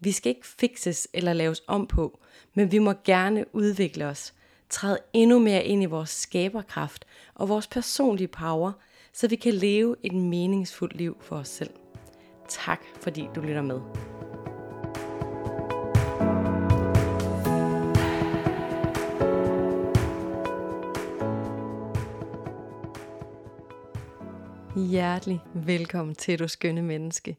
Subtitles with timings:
[0.00, 2.18] Vi skal ikke fikses eller laves om på,
[2.54, 4.34] men vi må gerne udvikle os,
[4.70, 7.04] træde endnu mere ind i vores skaberkraft
[7.34, 8.72] og vores personlige power,
[9.12, 11.70] så vi kan leve et meningsfuldt liv for os selv.
[12.48, 13.80] Tak fordi du lytter med.
[24.76, 27.36] Hjertelig velkommen til du skønne menneske.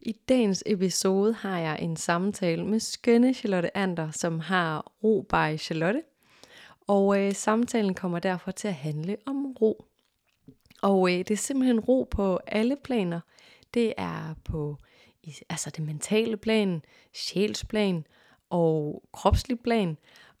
[0.00, 5.58] I dagens episode har jeg en samtale med skønne Charlotte Ander, som har ro by
[5.58, 6.02] Charlotte.
[6.86, 9.84] Og øh, samtalen kommer derfor til at handle om ro.
[10.82, 13.20] Og øh, det er simpelthen ro på alle planer.
[13.74, 14.76] Det er på
[15.48, 16.82] altså det mentale plan,
[17.14, 18.06] sjælsplan
[18.50, 19.96] og kropslig plan.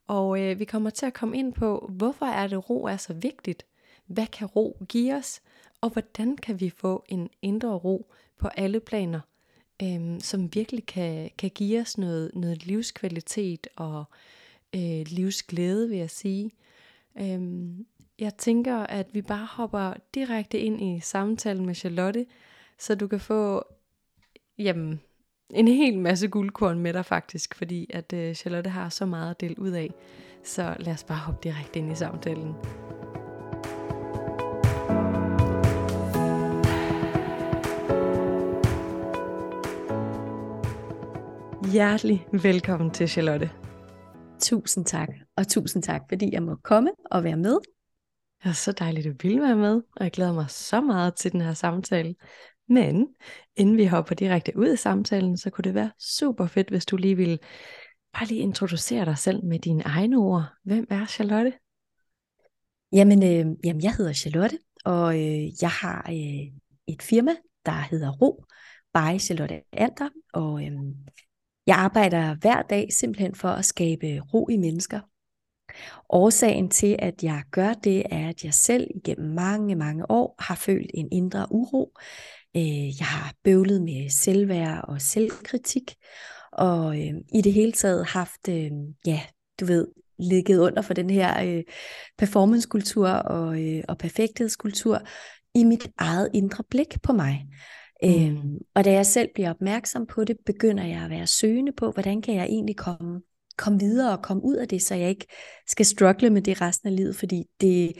[0.06, 3.12] Og øh, vi kommer til at komme ind på, hvorfor er det ro er så
[3.12, 3.66] vigtigt?
[4.06, 5.40] Hvad kan ro give os?
[5.80, 9.20] Og hvordan kan vi få en indre ro på alle planer,
[9.82, 14.04] øhm, som virkelig kan, kan give os noget, noget livskvalitet og
[14.74, 16.50] øh, livsglæde, vil jeg sige.
[17.20, 17.86] Øhm,
[18.18, 22.26] jeg tænker, at vi bare hopper direkte ind i samtalen med Charlotte,
[22.78, 23.64] så du kan få
[24.58, 25.00] jamen,
[25.50, 29.40] en hel masse guldkorn med dig faktisk, fordi at øh, Charlotte har så meget at
[29.40, 29.90] dele ud af.
[30.44, 32.54] Så lad os bare hoppe direkte ind i samtalen.
[41.72, 43.50] Hjertelig velkommen til Charlotte.
[44.40, 47.58] Tusind tak, og tusind tak, fordi jeg må komme og være med.
[48.42, 51.14] Det er så dejligt, at du vil være med, og jeg glæder mig så meget
[51.14, 52.14] til den her samtale.
[52.68, 53.08] Men
[53.56, 56.96] inden vi hopper direkte ud i samtalen, så kunne det være super fedt, hvis du
[56.96, 57.38] lige ville
[58.12, 60.44] bare lige introducere dig selv med dine egne ord.
[60.64, 61.52] Hvem er Charlotte?
[62.92, 67.32] Jamen, øh, jamen jeg hedder Charlotte, og øh, jeg har øh, et firma,
[67.66, 68.44] der hedder Ro
[68.94, 70.72] by Charlotte Ander, og øh,
[71.68, 75.00] jeg arbejder hver dag simpelthen for at skabe ro i mennesker.
[76.10, 80.54] Årsagen til, at jeg gør det, er, at jeg selv igennem mange, mange år har
[80.54, 81.92] følt en indre uro.
[82.56, 85.94] Øh, jeg har bøvlet med selvværd og selvkritik,
[86.52, 88.70] og øh, i det hele taget haft, øh,
[89.06, 89.20] ja,
[89.60, 91.62] du ved, ligget under for den her øh,
[92.18, 95.00] performancekultur og, øh, og perfekthedskultur
[95.54, 97.46] i mit eget indre blik på mig.
[98.02, 98.08] Mm.
[98.08, 101.90] Øhm, og da jeg selv bliver opmærksom på det, begynder jeg at være søgende på,
[101.90, 103.20] hvordan kan jeg egentlig komme,
[103.56, 105.26] komme videre og komme ud af det, så jeg ikke
[105.66, 107.92] skal struggle med det resten af livet, fordi det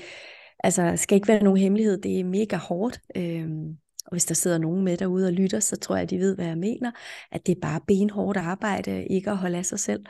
[0.64, 3.00] altså, skal ikke være nogen hemmelighed, det er mega hårdt.
[3.16, 3.68] Øhm,
[4.06, 6.34] og hvis der sidder nogen med derude og lytter, så tror jeg, at de ved,
[6.34, 6.92] hvad jeg mener,
[7.32, 10.04] at det er bare benhårdt arbejde, ikke at holde af sig selv,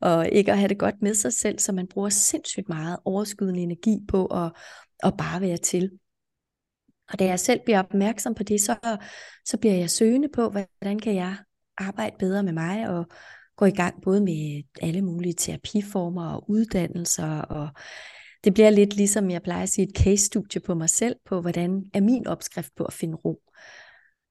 [0.00, 3.60] og ikke at have det godt med sig selv, så man bruger sindssygt meget overskydende
[3.60, 4.52] energi på at,
[5.02, 5.90] at bare være til.
[7.08, 8.98] Og da jeg selv bliver opmærksom på det, så,
[9.44, 11.36] så bliver jeg søgende på, hvordan kan jeg
[11.78, 13.06] arbejde bedre med mig, og
[13.56, 17.68] gå i gang både med alle mulige terapiformer og uddannelser, og
[18.44, 21.84] det bliver lidt ligesom, jeg plejer at sige, et case-studie på mig selv, på hvordan
[21.94, 23.40] er min opskrift på at finde ro.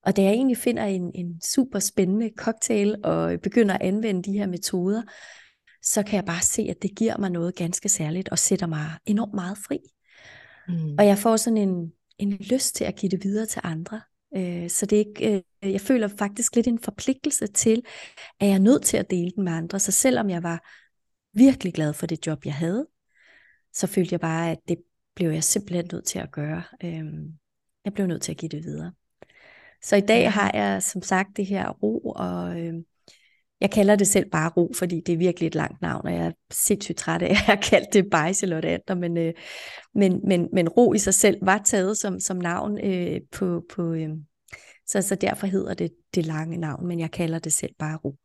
[0.03, 4.37] Og da jeg egentlig finder en, en super spændende cocktail, og begynder at anvende de
[4.37, 5.01] her metoder,
[5.83, 8.85] så kan jeg bare se, at det giver mig noget ganske særligt, og sætter mig
[9.05, 9.79] enormt meget fri.
[10.67, 10.95] Mm.
[10.99, 14.01] Og jeg får sådan en, en lyst til at give det videre til andre.
[14.35, 17.83] Øh, så det er ikke, øh, jeg føler faktisk lidt en forpligtelse til,
[18.39, 19.79] at jeg er nødt til at dele den med andre.
[19.79, 20.67] Så selvom jeg var
[21.33, 22.87] virkelig glad for det job, jeg havde,
[23.73, 24.77] så følte jeg bare, at det
[25.15, 26.63] blev jeg simpelthen nødt til at gøre.
[26.83, 27.05] Øh,
[27.85, 28.93] jeg blev nødt til at give det videre.
[29.81, 32.73] Så i dag har jeg som sagt det her ro og øh,
[33.61, 36.25] jeg kalder det selv bare ro, fordi det er virkelig et langt navn, og jeg
[36.25, 39.33] er sindssygt træt af at have kaldt det bare Charlotte Ander, men, øh,
[39.95, 43.93] men, men, men ro i sig selv var taget som, som navn øh, på, på
[43.93, 44.09] øh,
[44.87, 48.15] så, så derfor hedder det det lange navn, men jeg kalder det selv bare ro.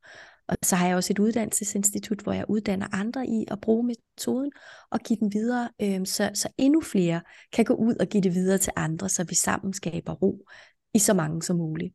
[0.48, 4.52] Og så har jeg også et uddannelsesinstitut, hvor jeg uddanner andre i at bruge metoden
[4.90, 7.20] og give den videre, øh, så, så endnu flere
[7.52, 10.46] kan gå ud og give det videre til andre, så vi sammen skaber ro
[10.94, 11.94] i så mange som muligt.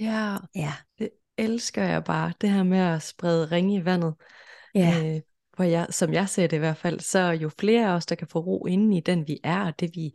[0.00, 0.72] Ja, ja.
[0.98, 4.14] Det, elsker jeg bare, det her med at sprede ringe i vandet.
[4.74, 5.14] Ja.
[5.14, 5.20] Øh,
[5.56, 8.14] hvor jeg, som jeg ser det i hvert fald, så jo flere af os, der
[8.14, 10.14] kan få ro inde i den vi er, og det vi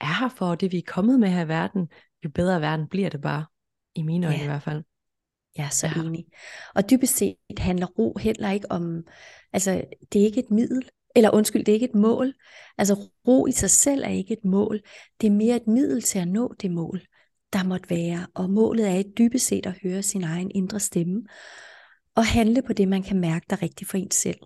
[0.00, 1.88] er her for, og det vi er kommet med her i verden,
[2.24, 3.44] jo bedre verden bliver det bare,
[3.94, 4.44] i mine øjne ja.
[4.44, 4.82] i hvert fald.
[5.56, 6.02] Jeg er så ja.
[6.02, 6.26] enig.
[6.74, 9.04] Og dybest set handler ro heller ikke om,
[9.52, 12.34] altså det er ikke et middel, eller undskyld, det er ikke et mål.
[12.78, 12.94] Altså
[13.28, 14.80] ro i sig selv er ikke et mål.
[15.20, 17.00] Det er mere et middel til at nå det mål,
[17.52, 18.26] der måtte være.
[18.34, 21.22] Og målet er et dybest set at høre sin egen indre stemme,
[22.14, 24.38] og handle på det, man kan mærke, der er rigtigt for en selv.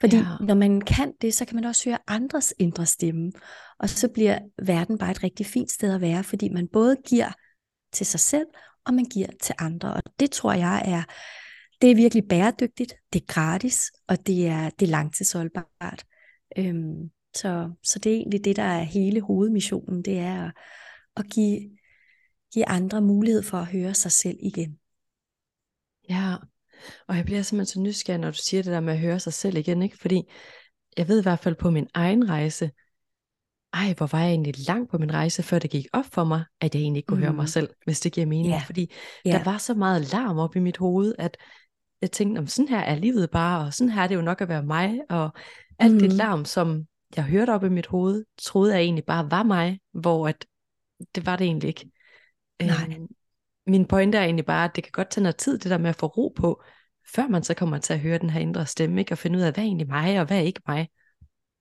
[0.00, 0.24] Fordi ja.
[0.40, 3.32] når man kan det, så kan man også høre andres indre stemme.
[3.78, 7.32] Og så bliver verden bare et rigtig fint sted at være, fordi man både giver
[7.92, 8.46] til sig selv,
[8.86, 9.94] og man giver til andre.
[9.94, 11.02] Og det tror jeg er,
[11.82, 16.04] det er virkelig bæredygtigt, det er gratis, og det er, det er langtidsholdbart.
[16.58, 20.52] Øhm, så, så det er egentlig det, der er hele hovedmissionen, det er at,
[21.16, 21.70] at give,
[22.52, 24.78] give andre mulighed for at høre sig selv igen.
[26.08, 26.34] Ja,
[27.08, 29.32] og jeg bliver simpelthen så nysgerrig, når du siger det der med at høre sig
[29.32, 29.98] selv igen, ikke?
[29.98, 30.22] Fordi
[30.96, 32.70] jeg ved i hvert fald på min egen rejse,
[33.72, 36.44] ej, hvor var jeg egentlig langt på min rejse, før det gik op for mig,
[36.60, 37.24] at jeg egentlig ikke kunne mm.
[37.24, 37.46] høre mig mm.
[37.46, 38.52] selv, hvis det giver mening.
[38.52, 38.66] Yeah.
[38.66, 38.92] Fordi
[39.26, 39.38] yeah.
[39.38, 41.36] der var så meget larm op i mit hoved, at
[42.00, 44.40] jeg tænkte, om sådan her er livet bare, og sådan her er det jo nok
[44.40, 45.30] at være mig, og
[45.78, 45.98] alt mm.
[45.98, 46.86] det larm, som
[47.16, 50.46] jeg hørte op i mit hoved, troede jeg egentlig bare var mig, hvor at
[51.14, 51.90] det var det egentlig ikke.
[52.66, 52.96] Nej.
[52.96, 53.06] Øhm,
[53.66, 55.90] min pointe er egentlig bare, at det kan godt tage noget tid, det der med
[55.90, 56.62] at få ro på,
[57.14, 59.12] før man så kommer til at høre den her indre stemme, ikke?
[59.12, 60.88] og finde ud af, hvad er egentlig mig, og hvad er ikke mig.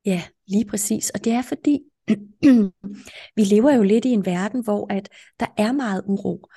[0.06, 1.10] Ja, lige præcis.
[1.10, 1.80] Og det er fordi,
[3.38, 5.10] vi lever jo lidt i en verden, hvor at
[5.40, 6.50] der er meget uro,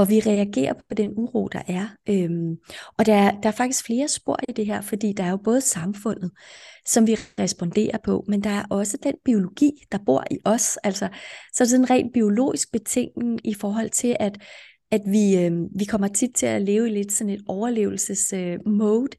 [0.00, 1.88] og vi reagerer på den uro, der er.
[2.08, 2.56] Øhm,
[2.98, 5.60] og der der er faktisk flere spor i det her, fordi der er jo både
[5.60, 6.30] samfundet,
[6.86, 10.76] som vi responderer på, men der er også den biologi, der bor i os.
[10.76, 11.08] Altså,
[11.52, 14.38] så er det sådan en rent biologisk betingning i forhold til, at
[14.90, 19.18] at vi, øh, vi kommer tit til at leve i lidt sådan et overlevelsesmode, øh,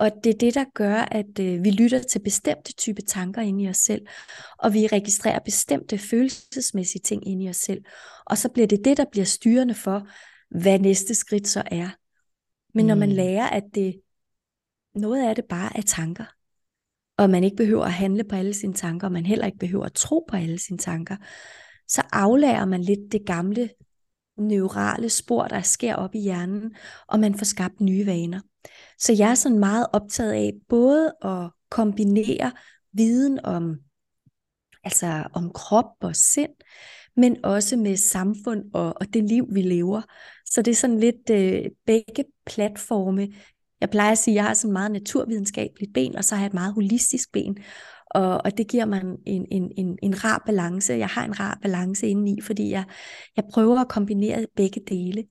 [0.00, 3.64] og det er det, der gør, at øh, vi lytter til bestemte type tanker inde
[3.64, 4.06] i os selv,
[4.58, 7.82] og vi registrerer bestemte følelsesmæssige ting inde i os selv,
[8.26, 10.08] og så bliver det det, der bliver styrende for,
[10.50, 11.88] hvad næste skridt så er.
[12.74, 13.14] Men når man mm.
[13.14, 14.00] lærer, at det
[14.94, 16.24] noget af det bare er tanker,
[17.16, 19.84] og man ikke behøver at handle på alle sine tanker, og man heller ikke behøver
[19.84, 21.16] at tro på alle sine tanker,
[21.88, 23.70] så aflærer man lidt det gamle
[24.36, 28.40] neurale spor, der sker op i hjernen, og man får skabt nye vaner.
[28.98, 32.52] Så jeg er sådan meget optaget af både at kombinere
[32.92, 33.76] viden om,
[34.84, 36.50] altså om krop og sind,
[37.16, 40.02] men også med samfund og, og det liv, vi lever.
[40.46, 43.28] Så det er sådan lidt øh, begge platforme.
[43.80, 46.46] Jeg plejer at sige, at jeg har sådan meget naturvidenskabeligt ben, og så har jeg
[46.46, 47.58] et meget holistisk ben.
[48.10, 50.92] Og, og det giver mig en, en, en, en rar balance.
[50.92, 52.84] Jeg har en rar balance indeni, fordi jeg,
[53.36, 55.24] jeg prøver at kombinere begge dele.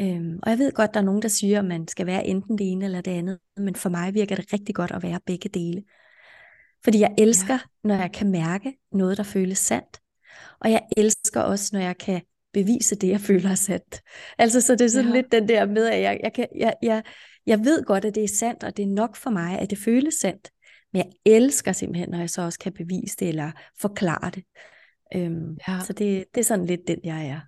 [0.00, 2.58] Øhm, og jeg ved godt, der er nogen, der siger, at man skal være enten
[2.58, 5.48] det ene eller det andet, men for mig virker det rigtig godt at være begge
[5.48, 5.82] dele.
[6.84, 7.88] Fordi jeg elsker, ja.
[7.88, 10.00] når jeg kan mærke noget, der føles sandt.
[10.60, 12.22] Og jeg elsker også, når jeg kan
[12.52, 14.00] bevise det, jeg føler er sandt.
[14.38, 15.14] Altså, så det er sådan ja.
[15.14, 17.02] lidt den der med, at jeg, jeg, kan, jeg, jeg,
[17.46, 19.78] jeg ved godt, at det er sandt, og det er nok for mig, at det
[19.78, 20.50] føles sandt.
[20.92, 23.50] Men jeg elsker simpelthen, når jeg så også kan bevise det, eller
[23.80, 24.44] forklare det.
[25.14, 25.80] Øhm, ja.
[25.84, 27.40] Så det, det er sådan lidt den, jeg er.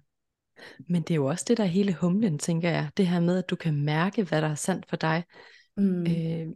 [0.88, 2.90] Men det er jo også det, der er hele humlen, tænker jeg.
[2.96, 5.24] Det her med, at du kan mærke, hvad der er sandt for dig.
[5.76, 6.02] Mm.
[6.02, 6.46] Øh,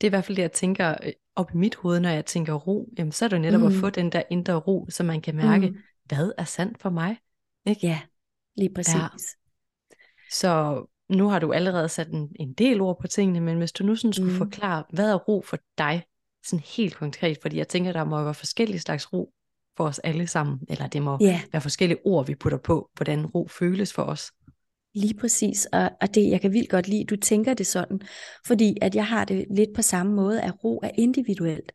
[0.00, 2.26] det er i hvert fald det, jeg tænker øh, op i mit hoved, når jeg
[2.26, 2.88] tænker ro.
[2.98, 3.66] Jamen, så er det jo netop mm.
[3.66, 5.76] at få den der indre ro, så man kan mærke, mm.
[6.04, 7.16] hvad er sandt for mig.
[7.66, 7.86] Ikke?
[7.86, 8.00] Ja,
[8.56, 8.94] lige præcis.
[8.94, 9.06] Ja.
[10.30, 13.84] Så nu har du allerede sat en, en del ord på tingene, men hvis du
[13.84, 14.38] nu sådan skulle mm.
[14.38, 16.04] forklare, hvad er ro for dig,
[16.46, 19.32] sådan helt konkret, fordi jeg tænker, der må være forskellige slags ro
[19.76, 21.40] for os alle sammen, eller det må yeah.
[21.52, 24.32] være forskellige ord, vi putter på, hvordan ro føles for os.
[24.94, 28.00] Lige præcis, og, og det jeg kan vildt godt lide, du tænker det sådan,
[28.46, 31.72] fordi at jeg har det lidt på samme måde, at ro er individuelt.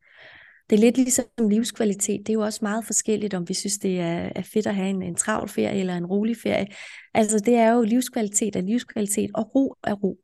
[0.70, 2.20] Det er lidt ligesom livskvalitet.
[2.20, 4.90] Det er jo også meget forskelligt, om vi synes, det er, er fedt at have
[4.90, 6.68] en, en travl ferie eller en rolig ferie.
[7.14, 10.18] Altså det er jo livskvalitet og livskvalitet, og ro er ro.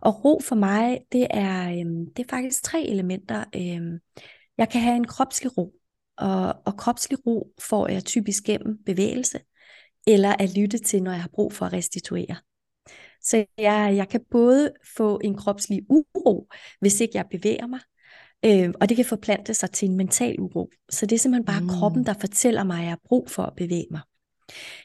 [0.00, 3.44] Og ro for mig, det er, øhm, det er faktisk tre elementer.
[3.56, 3.98] Øhm,
[4.58, 5.72] jeg kan have en kropslig ro,
[6.18, 9.40] og, og kropslig ro får jeg typisk gennem bevægelse,
[10.06, 12.36] eller at lytte til, når jeg har brug for at restituere.
[13.22, 16.48] Så jeg, jeg kan både få en kropslig uro,
[16.80, 17.80] hvis ikke jeg bevæger mig,
[18.44, 20.70] øh, og det kan forplante sig til en mental uro.
[20.90, 21.68] Så det er simpelthen bare mm.
[21.68, 24.00] kroppen, der fortæller mig, at jeg har brug for at bevæge mig.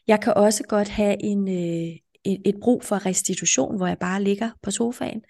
[0.08, 4.24] Jeg kan også godt have en, øh, et, et brug for restitution, hvor jeg bare
[4.24, 5.22] ligger på sofaen,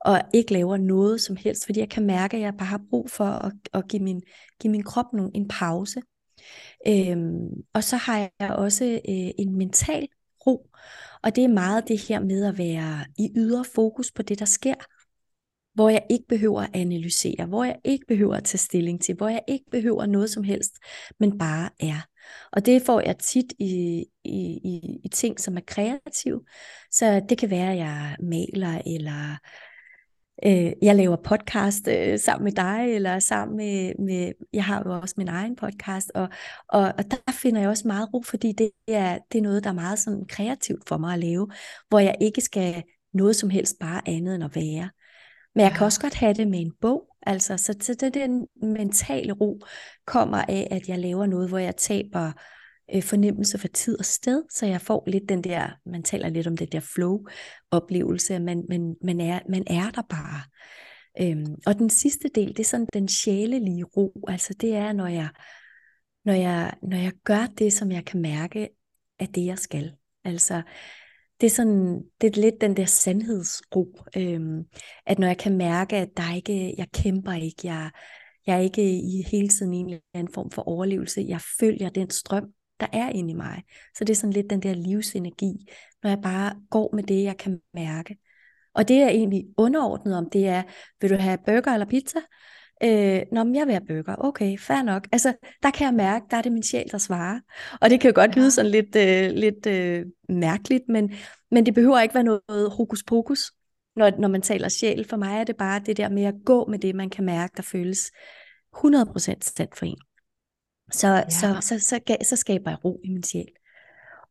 [0.00, 3.10] og ikke laver noget som helst, fordi jeg kan mærke, at jeg bare har brug
[3.10, 4.22] for at, at give, min,
[4.60, 6.02] give min krop nogle, en pause.
[6.88, 10.08] Øhm, og så har jeg også øh, en mental
[10.46, 10.70] ro,
[11.22, 14.44] og det er meget det her med at være i ydre fokus på det, der
[14.44, 14.74] sker,
[15.74, 19.28] hvor jeg ikke behøver at analysere, hvor jeg ikke behøver at tage stilling til, hvor
[19.28, 20.72] jeg ikke behøver noget som helst,
[21.20, 22.06] men bare er.
[22.52, 26.40] Og det får jeg tit i, i, i, i ting, som er kreative.
[26.90, 29.36] Så det kan være, at jeg maler, eller
[30.44, 35.00] øh, jeg laver podcast øh, sammen med dig, eller sammen med, med, jeg har jo
[35.00, 36.28] også min egen podcast, og,
[36.68, 39.70] og, og der finder jeg også meget ro, fordi det er, det er noget, der
[39.70, 41.48] er meget sådan kreativt for mig at lave,
[41.88, 42.82] hvor jeg ikke skal
[43.14, 44.90] noget som helst bare andet end at være.
[45.54, 48.46] Men jeg kan også godt have det med en bog, altså, så, så det, den
[48.62, 49.60] mentale ro
[50.06, 52.32] kommer af, at jeg laver noget, hvor jeg taber
[52.94, 56.46] øh, fornemmelse for tid og sted, så jeg får lidt den der, man taler lidt
[56.46, 60.42] om det der flow-oplevelse, at man, man, man, er, man er der bare.
[61.20, 65.06] Øhm, og den sidste del, det er sådan den sjælelige ro, altså det er, når
[65.06, 65.28] jeg,
[66.24, 68.68] når jeg, når jeg gør det, som jeg kan mærke,
[69.18, 69.92] at det jeg skal.
[70.24, 70.62] Altså,
[71.40, 74.64] det er sådan, det er lidt den der sandhedsro, øhm,
[75.06, 77.90] at når jeg kan mærke, at der ikke, jeg kæmper ikke, jeg,
[78.46, 81.88] jeg er ikke i hele tiden i en eller anden form for overlevelse, jeg følger
[81.88, 82.44] den strøm,
[82.80, 83.62] der er inde i mig.
[83.94, 85.52] Så det er sådan lidt den der livsenergi,
[86.02, 88.16] når jeg bare går med det, jeg kan mærke.
[88.74, 90.62] Og det er egentlig underordnet om, det er,
[91.00, 92.18] vil du have burger eller pizza?
[92.82, 94.16] Øh, Nå, men jeg vil have burger.
[94.18, 95.08] Okay, fair nok.
[95.12, 97.40] Altså, der kan jeg mærke, der er det min sjæl, der svarer.
[97.80, 101.12] Og det kan jo godt lyde sådan lidt, øh, lidt øh, mærkeligt, men,
[101.50, 103.52] men det behøver ikke være noget hokus pokus,
[103.96, 105.06] når, når man taler sjæl.
[105.08, 107.52] For mig er det bare det der med at gå med det, man kan mærke,
[107.56, 108.12] der føles
[108.76, 109.98] 100% sandt for en.
[110.92, 111.30] Så, ja.
[111.30, 113.48] så, så, så, så, så skaber jeg ro i min sjæl.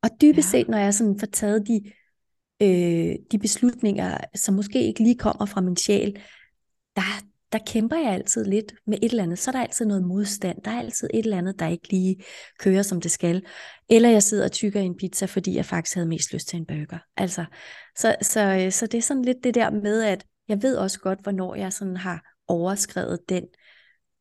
[0.03, 0.59] Og dybest ja.
[0.59, 1.81] set, når jeg sådan får taget de,
[2.61, 6.21] øh, de beslutninger, som måske ikke lige kommer fra min sjæl,
[6.95, 7.01] der,
[7.51, 9.39] der kæmper jeg altid lidt med et eller andet.
[9.39, 10.61] Så er der altid noget modstand.
[10.61, 12.23] Der er altid et eller andet, der ikke lige
[12.59, 13.45] kører, som det skal.
[13.89, 16.65] Eller jeg sidder og tykker en pizza, fordi jeg faktisk havde mest lyst til en
[16.65, 16.99] burger.
[17.17, 17.45] Altså,
[17.97, 21.21] så, så, så det er sådan lidt det der med, at jeg ved også godt,
[21.23, 23.43] hvornår jeg sådan har overskrevet den,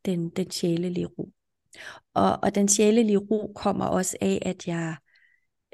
[0.05, 1.33] den, den sjælelige ro.
[2.15, 4.97] Og, og den sjælelige ro kommer også af, at jeg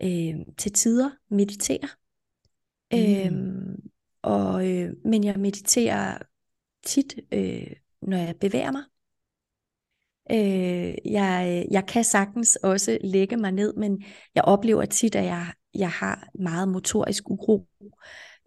[0.03, 1.89] øh, til tider mediterer.
[2.93, 2.99] Mm.
[2.99, 3.77] Øhm,
[4.23, 6.19] og, øh, men jeg mediterer
[6.87, 8.83] tit, øh, når jeg bevæger mig.
[10.31, 14.03] Øh, jeg, jeg kan sagtens også lægge mig ned, men
[14.35, 17.67] jeg oplever tit, at jeg, jeg har meget motorisk uro.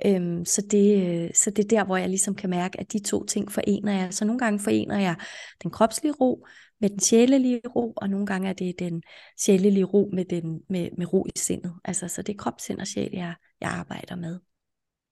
[0.06, 3.26] Øhm, så, det, så det er der, hvor jeg ligesom kan mærke, at de to
[3.26, 4.14] ting forener jeg.
[4.14, 5.16] Så nogle gange forener jeg
[5.64, 6.46] den kropslige ro
[6.82, 9.04] med den sjælelige ro, og nogle gange er det den
[9.40, 11.74] sjælelige ro med, den, med, med ro i sindet.
[11.86, 14.40] Altså, så det er krop, sind og sjæl, jeg, jeg arbejder med.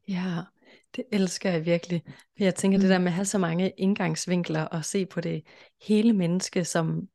[0.08, 0.41] Ja,
[0.96, 2.01] det elsker jeg virkelig.
[2.08, 2.82] For jeg tænker mm.
[2.82, 5.44] det der med at have så mange indgangsvinkler og se på det
[5.88, 7.08] hele menneske som,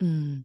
[0.00, 0.44] mm,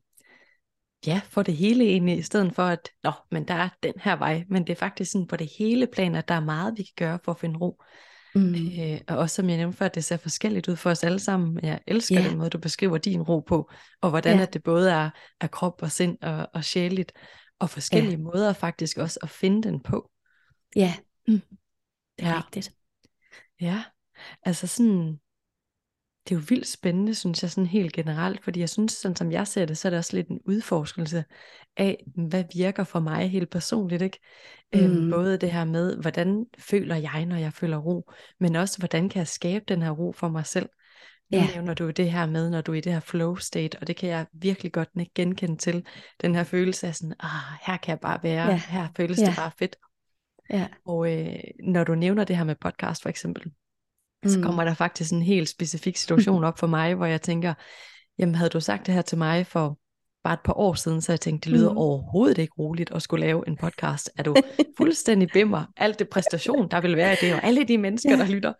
[1.07, 4.15] ja, få det hele ind i stedet for at, nå, men der er den her
[4.15, 6.83] vej, men det er faktisk sådan på det hele plan, at der er meget, vi
[6.83, 7.81] kan gøre for at finde ro.
[8.39, 8.81] Mm.
[8.81, 11.59] Øh, og også som jeg nævnte før, det ser forskelligt ud for os alle sammen.
[11.63, 12.29] Jeg elsker yeah.
[12.29, 14.43] den måde, du beskriver din ro på, og hvordan yeah.
[14.43, 15.09] at det både er,
[15.41, 17.11] er krop og sind og, og sjæligt,
[17.59, 18.23] og forskellige yeah.
[18.23, 20.11] måder faktisk også at finde den på.
[20.75, 20.93] Ja,
[21.27, 21.41] mm.
[22.19, 22.37] det er ja.
[22.37, 22.71] rigtigt.
[23.61, 23.83] Ja,
[24.43, 25.19] altså sådan,
[26.29, 29.31] det er jo vildt spændende, synes jeg, sådan helt generelt, fordi jeg synes, sådan som
[29.31, 31.23] jeg ser det, så er det også lidt en udforskelse
[31.77, 34.19] af, hvad virker for mig helt personligt, ikke?
[34.75, 34.97] Øhm, mm.
[34.97, 39.09] Øhm, både det her med, hvordan føler jeg, når jeg føler ro, men også, hvordan
[39.09, 40.69] kan jeg skabe den her ro for mig selv?
[41.31, 41.47] Nu ja.
[41.55, 43.95] nævner du det her med, når du er i det her flow state, og det
[43.95, 45.85] kan jeg virkelig godt genkende til,
[46.21, 47.29] den her følelse af sådan, ah,
[47.61, 48.61] her kan jeg bare være, ja.
[48.69, 49.25] her føles ja.
[49.25, 49.75] det bare fedt.
[50.49, 50.67] Ja.
[50.85, 53.51] Og øh, når du nævner det her med podcast for eksempel,
[54.23, 54.29] mm.
[54.29, 57.53] så kommer der faktisk en helt specifik situation op for mig, hvor jeg tænker,
[58.19, 59.79] jamen havde du sagt det her til mig for
[60.23, 61.77] bare et par år siden, så jeg tænkte, det lyder mm.
[61.77, 64.11] overhovedet ikke roligt at skulle lave en podcast.
[64.17, 64.35] Er du
[64.77, 65.65] fuldstændig bimmer?
[65.77, 68.17] Alt det præstation, der vil være i det, og alle de mennesker, ja.
[68.17, 68.53] der lytter.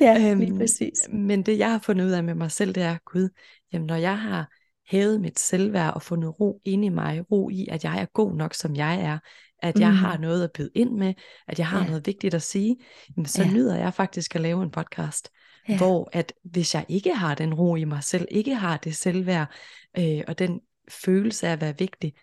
[0.00, 1.08] Ja, øhm, lige præcis.
[1.12, 3.28] Men det, jeg har fundet ud af med mig selv, det er, Gud,
[3.72, 4.48] jamen når jeg har
[4.90, 8.34] hævet mit selvværd og fundet ro ind i mig, ro i, at jeg er god
[8.34, 9.18] nok, som jeg er,
[9.62, 9.96] at jeg mm.
[9.96, 11.14] har noget at byde ind med,
[11.48, 11.86] at jeg har ja.
[11.86, 12.76] noget vigtigt at sige,
[13.16, 13.50] jamen, så ja.
[13.50, 15.30] nyder jeg faktisk at lave en podcast,
[15.68, 15.76] ja.
[15.76, 19.54] hvor at hvis jeg ikke har den ro i mig selv, ikke har det selvværd,
[19.98, 22.14] øh, og den følelse af at være vigtig,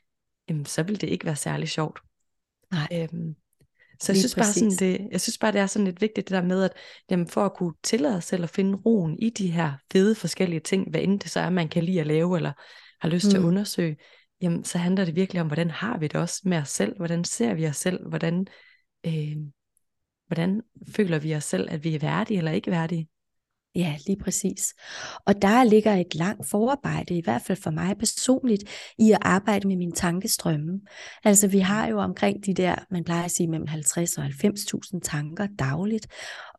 [0.50, 2.00] jamen, så vil det ikke være særlig sjovt.
[2.72, 2.88] Nej.
[2.92, 3.36] Øhm,
[4.02, 6.36] så jeg synes, bare sådan, det, jeg synes bare, det er sådan lidt vigtigt det
[6.36, 6.72] der med, at
[7.10, 10.60] jamen, for at kunne tillade sig selv at finde roen i de her fede forskellige
[10.60, 12.52] ting, hvad end det så er, man kan lide at lave, eller
[13.02, 13.30] har lyst mm.
[13.30, 13.48] til at mm.
[13.48, 13.98] undersøge,
[14.42, 17.24] jamen så handler det virkelig om, hvordan har vi det også med os selv, hvordan
[17.24, 18.48] ser vi os selv, hvordan,
[19.06, 19.38] øh,
[20.28, 20.62] hvordan
[20.96, 23.10] føler vi os selv, at vi er værdige eller ikke værdige.
[23.76, 24.74] Ja, lige præcis.
[25.26, 28.64] Og der ligger et langt forarbejde, i hvert fald for mig personligt,
[29.00, 30.82] i at arbejde med mine tankestrømme.
[31.24, 35.00] Altså vi har jo omkring de der, man plejer at sige mellem 50 og 90.000
[35.04, 36.08] tanker dagligt,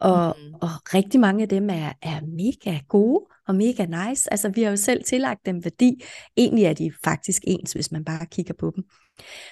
[0.01, 0.55] og, mm.
[0.55, 4.33] og rigtig mange af dem er, er mega gode og mega nice.
[4.33, 6.03] Altså vi har jo selv tillagt dem værdi.
[6.37, 8.85] Egentlig er de faktisk ens, hvis man bare kigger på dem.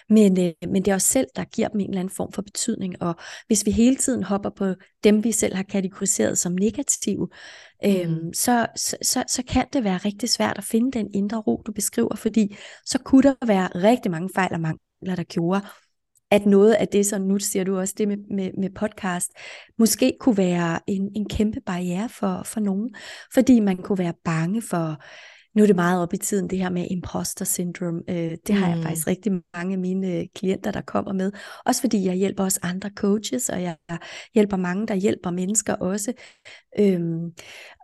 [0.09, 2.43] Men, øh, men det er os selv, der giver dem en eller anden form for
[2.43, 3.03] betydning.
[3.03, 3.15] Og
[3.47, 4.75] hvis vi hele tiden hopper på
[5.05, 7.29] dem, vi selv har kategoriseret som negative,
[7.85, 8.33] øhm, mm.
[8.35, 11.73] så, så, så, så kan det være rigtig svært at finde den indre ro, du
[11.73, 15.61] beskriver, fordi så kunne der være rigtig mange fejl og mangler, der gjorde,
[16.31, 19.31] at noget af det, så nu siger du også det med, med, med podcast,
[19.79, 22.95] måske kunne være en, en kæmpe barriere for, for nogen,
[23.35, 25.03] fordi man kunne være bange for,
[25.59, 28.03] nu er det meget op i tiden, det her med imposter syndrome.
[28.11, 28.73] Øh, det har mm.
[28.75, 31.33] jeg faktisk rigtig mange af mine klienter, der kommer med.
[31.67, 33.77] Også fordi jeg hjælper også andre coaches, og jeg
[34.35, 36.13] hjælper mange, der hjælper mennesker også.
[36.79, 37.33] Øhm,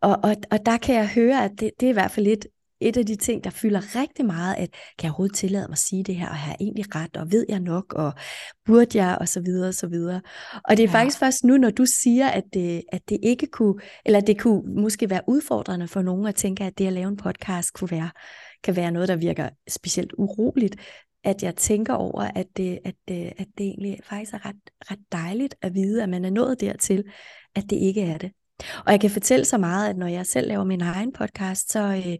[0.02, 2.46] og, og, og der kan jeg høre, at det, det er i hvert fald lidt
[2.80, 5.78] et af de ting, der fylder rigtig meget, at kan jeg overhovedet tillade mig at
[5.78, 8.12] sige det her, og har jeg egentlig ret, og ved jeg nok, og
[8.64, 10.20] burde jeg, og så videre, og så videre.
[10.68, 10.94] Og det er ja.
[10.94, 14.82] faktisk først nu, når du siger, at det, at det ikke kunne, eller det kunne
[14.82, 18.10] måske være udfordrende for nogen at tænke, at det at lave en podcast kunne være,
[18.64, 20.76] kan være noget, der virker specielt uroligt,
[21.24, 24.98] at jeg tænker over, at det, at det, at det egentlig faktisk er ret, ret
[25.12, 27.04] dejligt at vide, at man er nået dertil,
[27.54, 28.32] at det ikke er det.
[28.86, 32.02] Og jeg kan fortælle så meget, at når jeg selv laver min egen podcast, så,
[32.06, 32.16] øh,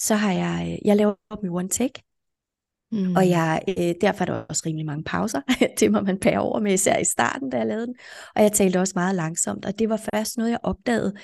[0.00, 2.02] så har jeg, øh, jeg laver op med one take,
[2.92, 3.16] mm.
[3.16, 5.40] og jeg, øh, derfor er der også rimelig mange pauser,
[5.80, 7.94] det må man pære over med, især i starten, da jeg lavede den,
[8.36, 11.14] og jeg talte også meget langsomt, og det var først noget, jeg opdagede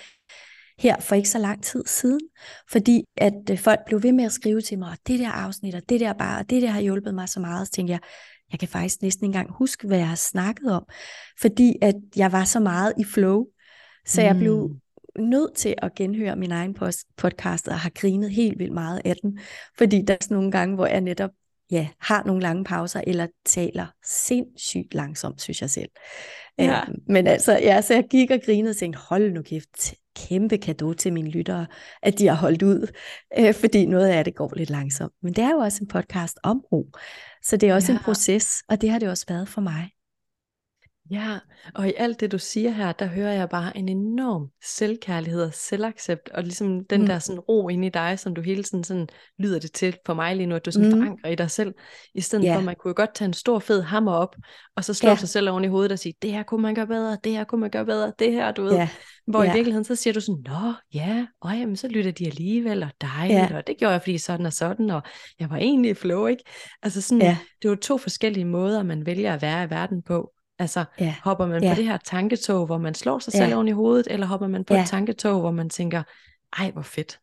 [0.78, 2.20] her for ikke så lang tid siden,
[2.70, 5.82] fordi at øh, folk blev ved med at skrive til mig, det der afsnit, og
[5.88, 8.00] det der bare, og det der har hjulpet mig så meget, så tænkte jeg,
[8.52, 10.86] jeg kan faktisk næsten ikke engang huske, hvad jeg har snakket om,
[11.40, 13.44] fordi at jeg var så meget i flow,
[14.06, 14.26] så mm.
[14.26, 14.80] jeg blev mm
[15.18, 16.76] nødt til at genhøre min egen
[17.16, 19.38] podcast, og har grinet helt vildt meget af den,
[19.78, 21.30] fordi der er sådan nogle gange, hvor jeg netop
[21.70, 25.90] ja, har nogle lange pauser, eller taler sindssygt langsomt, synes jeg selv.
[26.58, 26.80] Ja.
[26.80, 30.56] Øh, men altså, ja, så jeg gik og grinede og tænkte, hold nu kæft, kæmpe
[30.56, 31.66] gave til mine lyttere,
[32.02, 32.92] at de har holdt ud,
[33.38, 35.12] øh, fordi noget af det går lidt langsomt.
[35.22, 36.86] Men det er jo også en podcast om ro,
[37.42, 37.98] så det er også ja.
[37.98, 39.90] en proces, og det har det også været for mig.
[41.10, 41.38] Ja,
[41.74, 45.54] og i alt det du siger her, der hører jeg bare en enorm selvkærlighed og
[45.54, 47.06] selvaccept, og ligesom den mm.
[47.06, 50.14] der sådan ro ind i dig, som du hele tiden sådan lyder det til for
[50.14, 50.96] mig lige nu, at du sådan mm.
[50.96, 51.74] forankrer i dig selv,
[52.14, 52.54] i stedet yeah.
[52.54, 54.36] for at man kunne jo godt tage en stor fed hammer op,
[54.76, 55.18] og så slå yeah.
[55.18, 57.44] sig selv oven i hovedet og sige, det her kunne man gøre bedre, det her
[57.44, 58.74] kunne man gøre bedre, det her, du ved.
[58.74, 58.88] Yeah.
[59.26, 59.54] Hvor yeah.
[59.54, 62.90] i virkeligheden, så siger du sådan, nå, ja, og jamen, så lytter de alligevel, og
[63.00, 63.54] dejligt, yeah.
[63.54, 65.02] og det gjorde jeg, fordi sådan og sådan, og
[65.40, 66.44] jeg var egentlig i flow, ikke?
[66.82, 67.36] Altså sådan, yeah.
[67.62, 71.14] det er jo to forskellige måder, man vælger at være i verden på, Altså, ja.
[71.22, 71.70] hopper man ja.
[71.70, 73.54] på det her tanketog, hvor man slår sig selv ja.
[73.54, 74.82] oven i hovedet, eller hopper man på ja.
[74.82, 76.02] et tanketog, hvor man tænker,
[76.58, 77.20] ej, hvor fedt.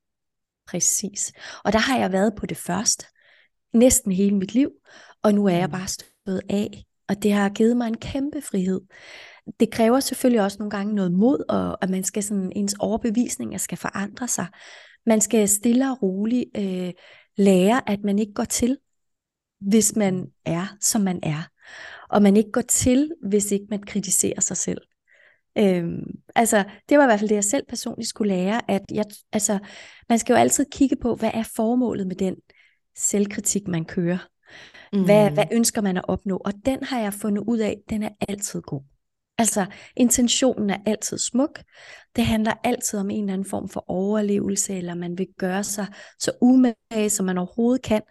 [0.67, 1.33] Præcis.
[1.63, 3.05] Og der har jeg været på det første,
[3.73, 4.69] næsten hele mit liv,
[5.23, 5.71] og nu er jeg mm.
[5.71, 8.81] bare stået af, og det har givet mig en kæmpe frihed.
[9.59, 13.57] Det kræver selvfølgelig også nogle gange noget mod, og at man skal sådan, ens overbevisninger
[13.57, 14.47] skal forandre sig.
[15.05, 16.93] Man skal stille og roligt øh,
[17.37, 18.77] lære, at man ikke går til,
[19.61, 21.47] hvis man er, som man er
[22.09, 24.81] og man ikke går til, hvis ikke man kritiserer sig selv.
[25.57, 26.03] Øhm,
[26.35, 29.59] altså, det var i hvert fald det, jeg selv personligt skulle lære, at jeg, altså,
[30.09, 32.35] man skal jo altid kigge på, hvad er formålet med den
[32.97, 34.27] selvkritik, man kører.
[34.93, 35.05] Mm.
[35.05, 36.37] Hvad, hvad ønsker man at opnå?
[36.37, 38.81] Og den har jeg fundet ud af, den er altid god.
[39.37, 41.63] Altså, intentionen er altid smuk.
[42.15, 45.87] Det handler altid om en eller anden form for overlevelse, eller man vil gøre sig
[46.19, 48.01] så umage, som man overhovedet kan.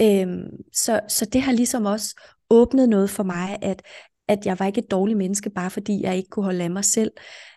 [0.00, 2.14] Øhm, så, så det har ligesom også
[2.52, 3.82] åbnet noget for mig, at,
[4.28, 6.84] at jeg var ikke et dårligt menneske, bare fordi jeg ikke kunne holde af mig
[6.84, 7.10] selv,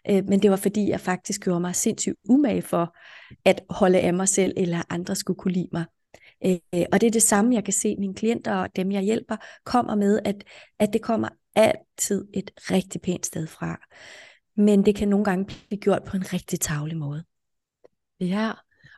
[0.10, 2.96] øh, men det var fordi, jeg faktisk gjorde mig sindssygt umage for
[3.46, 5.86] at holde af mig selv, eller andre skulle kunne lide mig.
[6.46, 9.36] Øh, og det er det samme, jeg kan se mine klienter og dem, jeg hjælper,
[9.66, 10.44] kommer med, at,
[10.80, 13.80] at det kommer altid et rigtig pænt sted fra.
[14.58, 17.24] Men det kan nogle gange blive gjort på en rigtig tavlig måde.
[18.20, 18.52] Ja,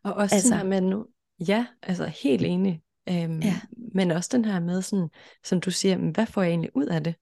[0.04, 1.06] og også altså, sådan med nu,
[1.48, 2.82] ja, altså helt enig.
[3.10, 3.60] Øhm, ja.
[3.94, 5.10] Men også den her med, sådan,
[5.44, 7.16] som du siger, hvad får jeg egentlig ud af det?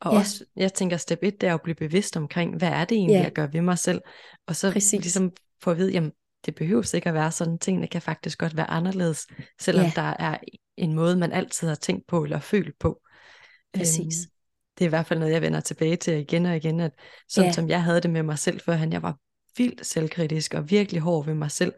[0.00, 0.18] Og ja.
[0.18, 3.16] også, jeg tænker, step 1, det er at blive bevidst omkring, hvad er det egentlig,
[3.16, 3.22] ja.
[3.22, 4.00] jeg gør ved mig selv?
[4.46, 5.00] Og så Præcis.
[5.00, 6.12] ligesom få at vide, jamen,
[6.46, 9.26] det behøver ikke at være sådan, tingene kan faktisk godt være anderledes,
[9.60, 9.92] selvom ja.
[9.94, 10.38] der er
[10.76, 13.00] en måde, man altid har tænkt på eller følt på.
[13.74, 13.98] Præcis.
[14.00, 14.30] Øhm,
[14.78, 16.92] det er i hvert fald noget, jeg vender tilbage til igen og igen, at
[17.28, 17.52] sådan ja.
[17.52, 19.18] som jeg havde det med mig selv førhen, jeg var
[19.56, 21.72] vildt selvkritisk og virkelig hård ved mig selv,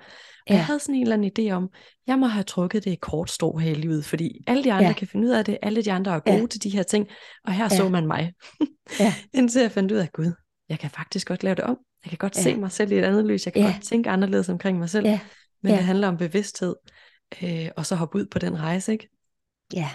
[0.49, 0.55] Ja.
[0.55, 1.69] Jeg havde sådan en eller anden idé om,
[2.07, 4.87] jeg må have trukket det i kort strå her i livet, fordi alle de andre
[4.87, 4.93] ja.
[4.93, 6.47] kan finde ud af det, alle de andre er gode ja.
[6.47, 7.09] til de her ting,
[7.45, 7.77] og her ja.
[7.77, 8.33] så man mig.
[9.01, 9.15] ja.
[9.39, 10.33] Indtil jeg fandt ud af, gud,
[10.69, 11.79] jeg kan faktisk godt lave det om.
[12.05, 12.43] Jeg kan godt ja.
[12.43, 13.73] se mig selv i et andet lys, jeg kan ja.
[13.73, 15.07] godt tænke anderledes omkring mig selv.
[15.07, 15.21] Ja.
[15.63, 15.77] Men ja.
[15.77, 16.75] det handler om bevidsthed,
[17.43, 19.09] øh, og så hoppe ud på den rejse, ikke?
[19.75, 19.91] Ja,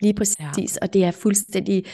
[0.00, 0.38] Lige præcis,
[0.76, 0.78] ja.
[0.82, 1.84] og det er fuldstændig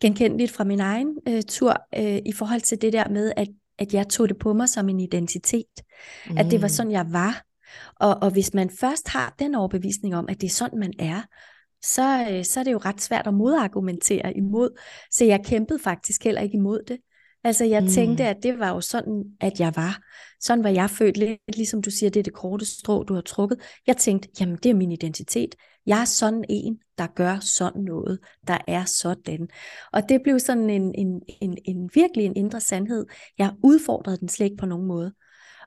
[0.00, 3.94] genkendeligt fra min egen øh, tur øh, i forhold til det der med, at at
[3.94, 5.82] jeg tog det på mig som en identitet.
[6.30, 6.38] Mm.
[6.38, 7.44] At det var sådan, jeg var.
[8.00, 11.22] Og, og hvis man først har den overbevisning om, at det er sådan, man er,
[11.82, 14.80] så, øh, så er det jo ret svært at modargumentere imod.
[15.10, 16.98] Så jeg kæmpede faktisk heller ikke imod det.
[17.44, 17.88] Altså jeg mm.
[17.88, 20.02] tænkte, at det var jo sådan, at jeg var.
[20.40, 23.20] Sådan var jeg født, lidt ligesom du siger, det er det korte strå, du har
[23.20, 23.58] trukket.
[23.86, 25.54] Jeg tænkte, jamen det er min identitet.
[25.86, 29.48] Jeg er sådan en, der gør sådan noget, der er sådan.
[29.92, 33.06] Og det blev sådan en, en, en, en virkelig en indre sandhed.
[33.38, 35.14] Jeg udfordrede den slet ikke på nogen måde.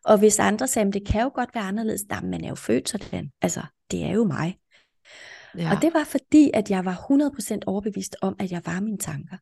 [0.05, 2.89] Og hvis andre sagde, det kan jo godt være anderledes, da man er jo født
[2.89, 3.31] sådan.
[3.41, 3.61] Altså,
[3.91, 4.57] det er jo mig.
[5.57, 5.75] Ja.
[5.75, 9.37] Og det var fordi, at jeg var 100% overbevist om, at jeg var mine tanker.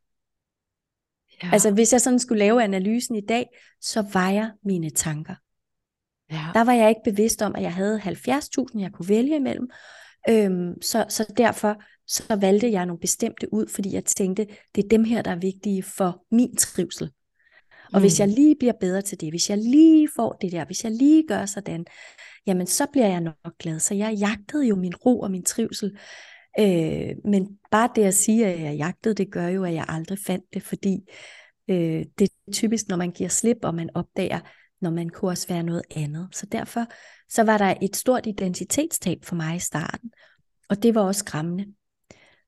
[1.42, 1.48] Ja.
[1.52, 3.46] Altså hvis jeg sådan skulle lave analysen i dag,
[3.80, 5.34] så var jeg mine tanker.
[6.30, 6.44] Ja.
[6.54, 9.68] Der var jeg ikke bevidst om, at jeg havde 70.000, jeg kunne vælge imellem.
[10.28, 14.88] Øhm, så, så derfor så valgte jeg nogle bestemte ud, fordi jeg tænkte, det er
[14.88, 17.10] dem her, der er vigtige for min trivsel.
[17.92, 18.00] Og mm.
[18.00, 20.92] hvis jeg lige bliver bedre til det, hvis jeg lige får det der, hvis jeg
[20.92, 21.86] lige gør sådan,
[22.46, 23.78] jamen så bliver jeg nok glad.
[23.78, 25.98] Så jeg jagtede jo min ro og min trivsel.
[26.58, 30.18] Øh, men bare det at sige, at jeg jagtede, det gør jo, at jeg aldrig
[30.26, 31.00] fandt det, fordi
[31.70, 34.40] øh, det er typisk, når man giver slip, og man opdager,
[34.80, 36.28] når man kunne også være noget andet.
[36.32, 36.86] Så derfor
[37.28, 40.10] så var der et stort identitetstab for mig i starten,
[40.68, 41.66] og det var også skræmmende.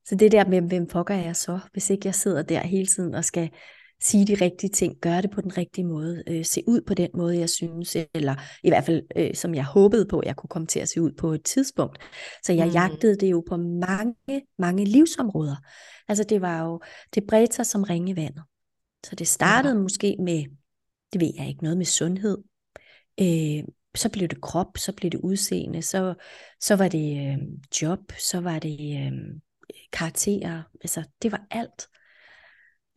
[0.05, 3.14] Så det der med, hvem pokker jeg så, hvis ikke jeg sidder der hele tiden
[3.14, 3.51] og skal
[4.00, 7.11] sige de rigtige ting, gøre det på den rigtige måde, øh, se ud på den
[7.14, 10.66] måde, jeg synes, eller i hvert fald, øh, som jeg håbede på, jeg kunne komme
[10.66, 11.98] til at se ud på et tidspunkt.
[12.44, 12.72] Så jeg mm.
[12.72, 14.14] jagtede det jo på mange,
[14.58, 15.56] mange livsområder.
[16.08, 16.80] Altså det var jo,
[17.14, 18.42] det bredte sig som ringe vandet.
[19.06, 19.80] Så det startede ja.
[19.80, 20.44] måske med,
[21.12, 22.38] det ved jeg ikke, noget med sundhed.
[23.20, 26.14] Øh, så blev det krop, så blev det udseende, så,
[26.61, 27.38] så var det øh,
[27.82, 29.12] job, så var det øh,
[29.92, 31.88] karakterer, altså det var alt.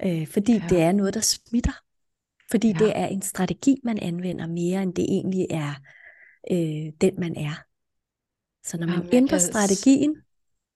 [0.05, 0.65] Øh, fordi ja.
[0.69, 1.81] det er noget, der smitter.
[2.51, 2.73] Fordi ja.
[2.73, 5.73] det er en strategi, man anvender mere, end det egentlig er
[6.51, 7.63] øh, den, man er.
[8.63, 9.47] Så når man Jamen, ændrer kan...
[9.47, 10.15] strategien,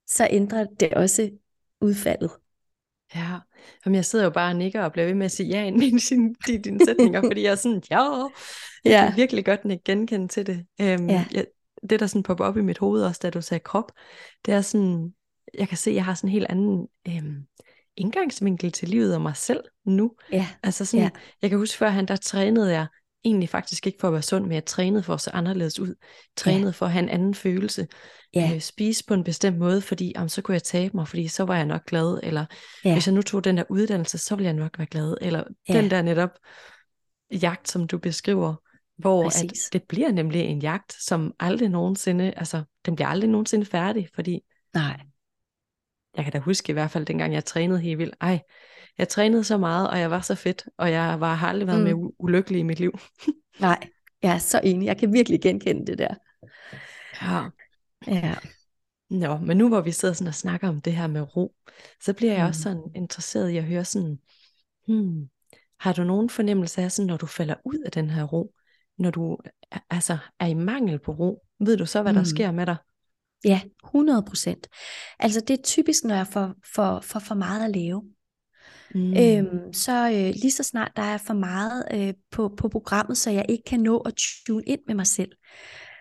[0.08, 1.30] så ændrer det også
[1.82, 2.32] udfaldet.
[3.16, 3.40] Ja,
[3.86, 5.84] Jamen, jeg sidder jo bare og nikker og bliver ved med at sige ja ind
[5.84, 8.30] i dine, dine sætninger, fordi jeg er sådan, ja, jeg
[8.86, 9.08] ja.
[9.08, 10.66] kan virkelig godt ikke genkende til det.
[10.82, 11.26] Øhm, ja.
[11.32, 11.46] jeg,
[11.90, 13.92] det, der sådan popper op i mit hoved også, da du sagde krop,
[14.46, 15.14] det er sådan,
[15.54, 17.46] jeg kan se, at jeg har sådan en helt anden øhm,
[17.98, 20.12] indgangsvinkel til livet og mig selv nu.
[20.32, 20.48] Ja.
[20.64, 21.10] Altså sådan, ja.
[21.42, 22.88] jeg kan huske før han der trænede jeg
[23.26, 25.96] egentlig faktisk ikke for at være sund, men jeg trænede for at se anderledes ud.
[26.38, 26.72] Trænede ja.
[26.72, 27.88] for at have en anden følelse.
[28.34, 28.52] Ja.
[28.54, 31.44] Øh, spise på en bestemt måde, fordi jamen, så kunne jeg tabe mig, fordi så
[31.44, 32.20] var jeg nok glad.
[32.24, 32.46] Eller
[32.86, 32.94] ja.
[32.94, 35.18] hvis jeg nu tog den der uddannelse, så ville jeg nok være glad.
[35.22, 35.82] Eller ja.
[35.82, 36.30] den der netop
[37.42, 38.56] jagt, som du beskriver,
[38.98, 43.66] hvor at det bliver nemlig en jagt, som aldrig nogensinde, altså den bliver aldrig nogensinde
[43.66, 44.40] færdig, fordi
[44.74, 45.00] Nej
[46.16, 48.40] jeg kan da huske i hvert fald, dengang jeg trænede helt vildt, ej,
[48.98, 51.80] jeg trænede så meget, og jeg var så fedt, og jeg var, har aldrig været
[51.80, 51.86] mm.
[51.86, 52.92] mere ulykkelig i mit liv.
[53.60, 53.80] Nej,
[54.22, 54.86] jeg er så enig.
[54.86, 56.16] Jeg kan virkelig genkende det der.
[57.22, 57.50] Ja.
[58.08, 58.36] Ja.
[59.10, 61.56] Nå, men nu hvor vi sidder sådan og snakker om det her med ro,
[62.04, 62.48] så bliver jeg mm.
[62.48, 64.20] også sådan interesseret i at høre sådan,
[64.88, 65.30] hmm,
[65.80, 68.54] har du nogen fornemmelse af sådan, når du falder ud af den her ro,
[68.98, 69.38] når du
[69.90, 72.26] altså, er i mangel på ro, ved du så, hvad der mm.
[72.26, 72.76] sker med dig?
[73.44, 74.68] Ja, 100 procent.
[75.20, 78.04] Altså det er typisk, når jeg får for, for, for meget at lave.
[78.96, 79.14] Mm.
[79.18, 83.32] Øhm, så øh, lige så snart der er for meget øh, på, på programmet, så
[83.32, 85.32] jeg ikke kan nå at tune ind med mig selv,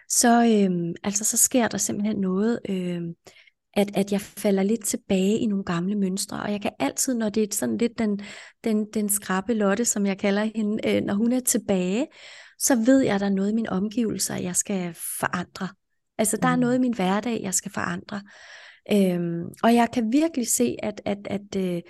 [0.09, 3.03] så, øh, altså, så sker der simpelthen noget, øh,
[3.75, 7.29] at, at jeg falder lidt tilbage i nogle gamle mønstre, og jeg kan altid, når
[7.29, 8.21] det er sådan lidt den,
[8.65, 12.07] den, den skrabe Lotte, som jeg kalder hende, øh, når hun er tilbage,
[12.59, 15.69] så ved jeg, at der er noget i mine omgivelser, jeg skal forandre.
[16.19, 16.53] Altså der mm.
[16.53, 18.23] er noget i min hverdag, jeg skal forandre.
[18.93, 21.83] Øhm, og jeg kan virkelig se, at, at, at øh,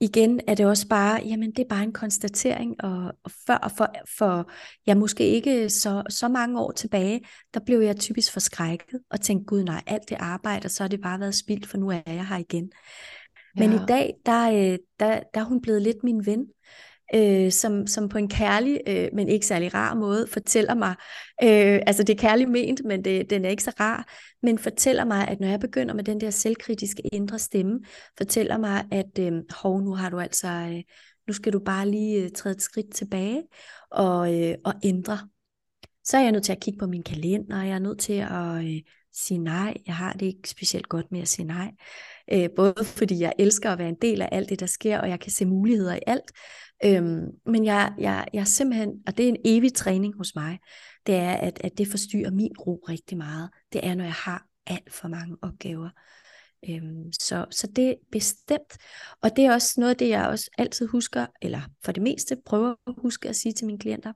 [0.00, 3.88] igen er det også bare, jamen det er bare en konstatering, og, og før for,
[4.18, 4.50] for
[4.86, 7.20] ja, måske ikke så, så mange år tilbage,
[7.54, 11.00] der blev jeg typisk forskrækket og tænkte, gud nej, alt det arbejde, så har det
[11.00, 12.72] bare været spildt, for nu er jeg her igen.
[13.56, 13.82] Men ja.
[13.82, 16.46] i dag, der, øh, der, der er hun blevet lidt min ven
[17.14, 20.94] øh, som, som på en kærlig, øh, men ikke særlig rar måde, fortæller mig,
[21.42, 24.08] øh, altså det er kærligt ment, men det, den er ikke så rar,
[24.42, 27.80] men fortæller mig, at når jeg begynder med den der selvkritiske indre stemme,
[28.18, 30.82] fortæller mig, at øh, hov, nu har du altså, øh,
[31.26, 33.42] nu skal du bare lige øh, træde et skridt tilbage
[33.90, 35.18] og, øh, og ændre.
[36.04, 38.12] Så er jeg nødt til at kigge på min kalender, og jeg er nødt til
[38.12, 38.80] at øh,
[39.12, 39.74] sige nej.
[39.86, 41.70] Jeg har det ikke specielt godt med at sige nej.
[42.32, 45.08] Øh, både fordi jeg elsker at være en del af alt det, der sker, og
[45.08, 46.32] jeg kan se muligheder i alt,
[46.84, 50.58] Øhm, men jeg, jeg, jeg simpelthen, og det er en evig træning hos mig,
[51.06, 53.50] det er, at, at det forstyrrer min ro rigtig meget.
[53.72, 55.90] Det er, når jeg har alt for mange opgaver.
[56.68, 58.78] Øhm, så, så det er bestemt,
[59.22, 62.36] og det er også noget af det, jeg også altid husker, eller for det meste
[62.46, 64.12] prøver at huske at sige til mine klienter,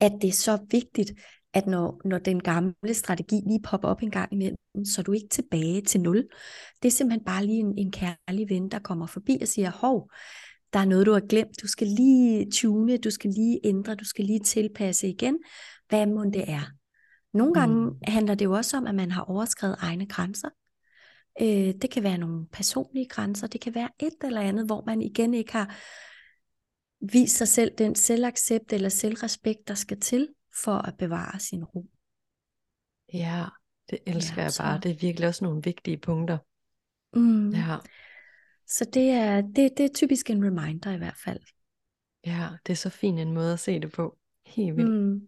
[0.00, 1.12] at det er så vigtigt,
[1.52, 5.12] at når, når den gamle strategi lige popper op en gang imellem, så er du
[5.12, 6.28] ikke tilbage til nul.
[6.82, 10.10] Det er simpelthen bare lige en, en kærlig ven, der kommer forbi og siger, hov,
[10.72, 14.04] der er noget, du har glemt, du skal lige tune, du skal lige ændre, du
[14.04, 15.38] skal lige tilpasse igen,
[15.88, 16.70] hvad må det er.
[17.34, 17.96] Nogle gange mm.
[18.02, 20.48] handler det jo også om, at man har overskrevet egne grænser.
[21.40, 25.02] Øh, det kan være nogle personlige grænser, det kan være et eller andet, hvor man
[25.02, 25.76] igen ikke har
[27.12, 30.28] vist sig selv den selvaccept eller selvrespekt, der skal til
[30.64, 31.86] for at bevare sin ro.
[33.12, 33.44] Ja,
[33.90, 34.76] det elsker ja, jeg bare.
[34.76, 34.80] Så...
[34.82, 36.38] Det er virkelig også nogle vigtige punkter.
[37.12, 37.50] Mm.
[37.50, 37.76] Ja.
[38.66, 41.40] Så det er, det, det er typisk en reminder i hvert fald.
[42.26, 44.18] Ja, det er så fin en måde at se det på.
[44.46, 44.90] Helt vildt.
[44.90, 45.26] Mm.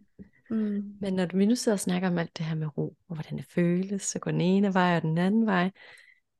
[0.50, 0.96] Mm.
[1.00, 3.38] Men når vi nu sidder og snakker om alt det her med ro, og hvordan
[3.38, 5.70] det føles, så går den ene vej og den anden vej.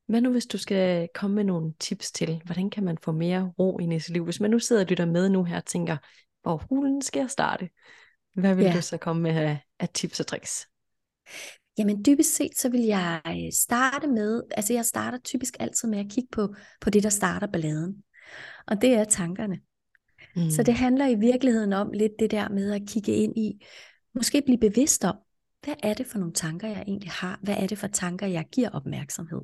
[0.05, 3.53] Hvad nu hvis du skal komme med nogle tips til, hvordan kan man få mere
[3.59, 4.23] ro ind i sit liv?
[4.23, 5.97] Hvis man nu sidder og lytter med nu her og tænker,
[6.41, 7.69] hvor hulen skal jeg starte?
[8.33, 8.73] Hvad vil ja.
[8.75, 10.67] du så komme med af, af tips og tricks?
[11.79, 16.09] Jamen dybest set, så vil jeg starte med, altså jeg starter typisk altid med at
[16.09, 18.03] kigge på, på det, der starter balladen.
[18.67, 19.59] Og det er tankerne.
[20.35, 20.49] Mm.
[20.49, 23.65] Så det handler i virkeligheden om lidt det der med at kigge ind i,
[24.15, 25.15] måske blive bevidst om,
[25.63, 27.39] hvad er det for nogle tanker, jeg egentlig har?
[27.43, 29.41] Hvad er det for tanker, jeg giver opmærksomhed?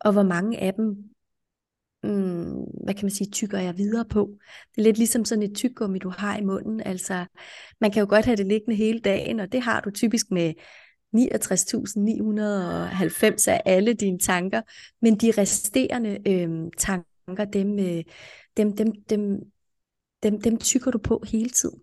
[0.00, 0.96] Og hvor mange af dem
[2.02, 4.30] mm, hvad kan man sige, tykker jeg videre på.
[4.74, 6.80] Det er lidt ligesom sådan et tyggegummi, du har i munden.
[6.80, 7.26] Altså,
[7.80, 10.54] man kan jo godt have det liggende hele dagen, og det har du typisk med
[11.14, 14.62] 69.990 af alle dine tanker.
[15.02, 18.04] Men de resterende øh, tanker, dem, øh,
[18.56, 19.38] dem, dem, dem,
[20.22, 21.80] dem, dem tykker du på hele tiden.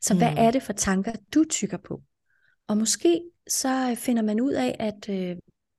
[0.00, 0.18] Så mm.
[0.18, 2.02] hvad er det for tanker, du tykker på?
[2.68, 5.36] Og måske så finder man ud af, at øh,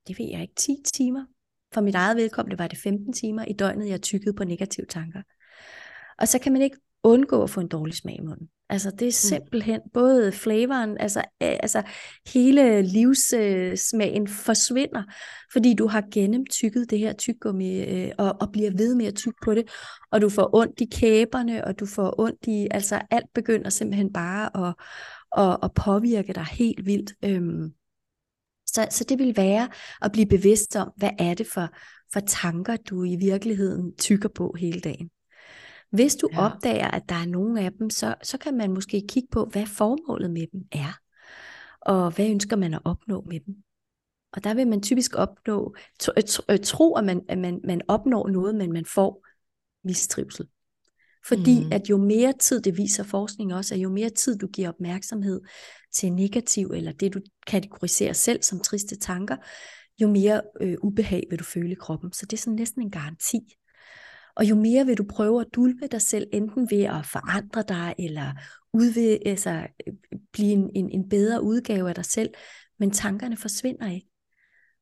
[0.08, 1.25] det ved jeg ikke, 10 timer
[1.73, 5.21] for mit eget vedkommende var det 15 timer i døgnet, jeg tykkede på negative tanker.
[6.17, 8.49] Og så kan man ikke undgå at få en dårlig smag i munden.
[8.69, 9.89] Altså det er simpelthen mm.
[9.93, 11.84] både flavoren, altså, altså
[12.34, 15.03] hele livssmagen forsvinder,
[15.53, 19.39] fordi du har gennemtykket det her tyggegummi øh, og, og bliver ved med at tykke
[19.43, 19.69] på det,
[20.12, 24.13] og du får ondt i kæberne, og du får ondt i, altså alt begynder simpelthen
[24.13, 24.75] bare at,
[25.38, 27.13] at, at påvirke dig helt vildt.
[27.25, 27.71] Øhm,
[28.67, 29.69] så, så det vil være
[30.01, 31.69] at blive bevidst om, hvad er det for,
[32.13, 35.10] for tanker, du i virkeligheden tykker på hele dagen.
[35.89, 36.45] Hvis du ja.
[36.45, 39.65] opdager, at der er nogle af dem, så, så kan man måske kigge på, hvad
[39.65, 40.99] formålet med dem er.
[41.82, 43.56] Og hvad ønsker man at opnå med dem.
[44.34, 46.12] Og der vil man typisk opnå, tro,
[46.63, 49.25] tro at, man, at man, man opnår noget, men man får
[49.84, 50.47] mistrivsel.
[51.25, 51.71] Fordi mm.
[51.71, 55.41] at jo mere tid, det viser forskning også, at jo mere tid du giver opmærksomhed
[55.93, 59.38] til negativ, eller det du kategoriserer selv som triste tanker,
[60.02, 62.13] jo mere øh, ubehag vil du føle i kroppen.
[62.13, 63.39] Så det er sådan næsten en garanti.
[64.39, 67.95] Og jo mere vil du prøve at dulme dig selv, enten ved at forandre dig,
[67.99, 68.34] eller
[68.73, 69.67] udvide, altså,
[70.32, 72.30] blive en, en, en bedre udgave af dig selv,
[72.78, 74.08] men tankerne forsvinder ikke.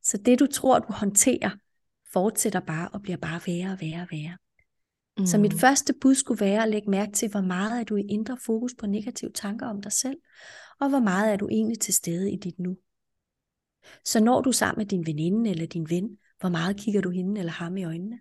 [0.03, 1.49] Så det du tror, du håndterer,
[2.13, 4.37] fortsætter bare og bliver bare værre og værre og værre.
[5.17, 5.25] Mm.
[5.25, 5.59] Så mit mm.
[5.59, 8.71] første bud skulle være at lægge mærke til, hvor meget er du i indre fokus
[8.79, 10.17] på negative tanker om dig selv,
[10.79, 12.77] og hvor meget er du egentlig til stede i dit nu.
[14.05, 17.39] Så når du sammen med din veninde eller din ven, hvor meget kigger du hende
[17.39, 18.19] eller ham i øjnene?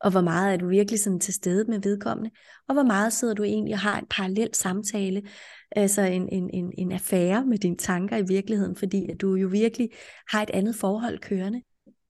[0.00, 2.30] Og hvor meget er du virkelig sådan til stede med vedkommende?
[2.68, 5.22] Og hvor meget sidder du egentlig og har en parallel samtale,
[5.70, 9.48] altså en, en, en, en affære med dine tanker i virkeligheden, fordi at du jo
[9.48, 9.90] virkelig
[10.28, 11.62] har et andet forhold kørende,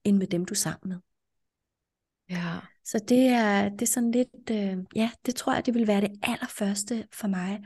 [0.03, 0.97] end med dem du er sammen med.
[2.29, 2.59] Ja.
[2.85, 6.01] Så det er, det er sådan lidt, øh, ja, det tror jeg, det vil være
[6.01, 7.63] det allerførste for mig,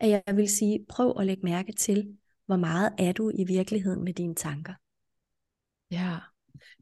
[0.00, 4.04] at jeg vil sige, prøv at lægge mærke til, hvor meget er du i virkeligheden
[4.04, 4.74] med dine tanker.
[5.90, 6.16] Ja,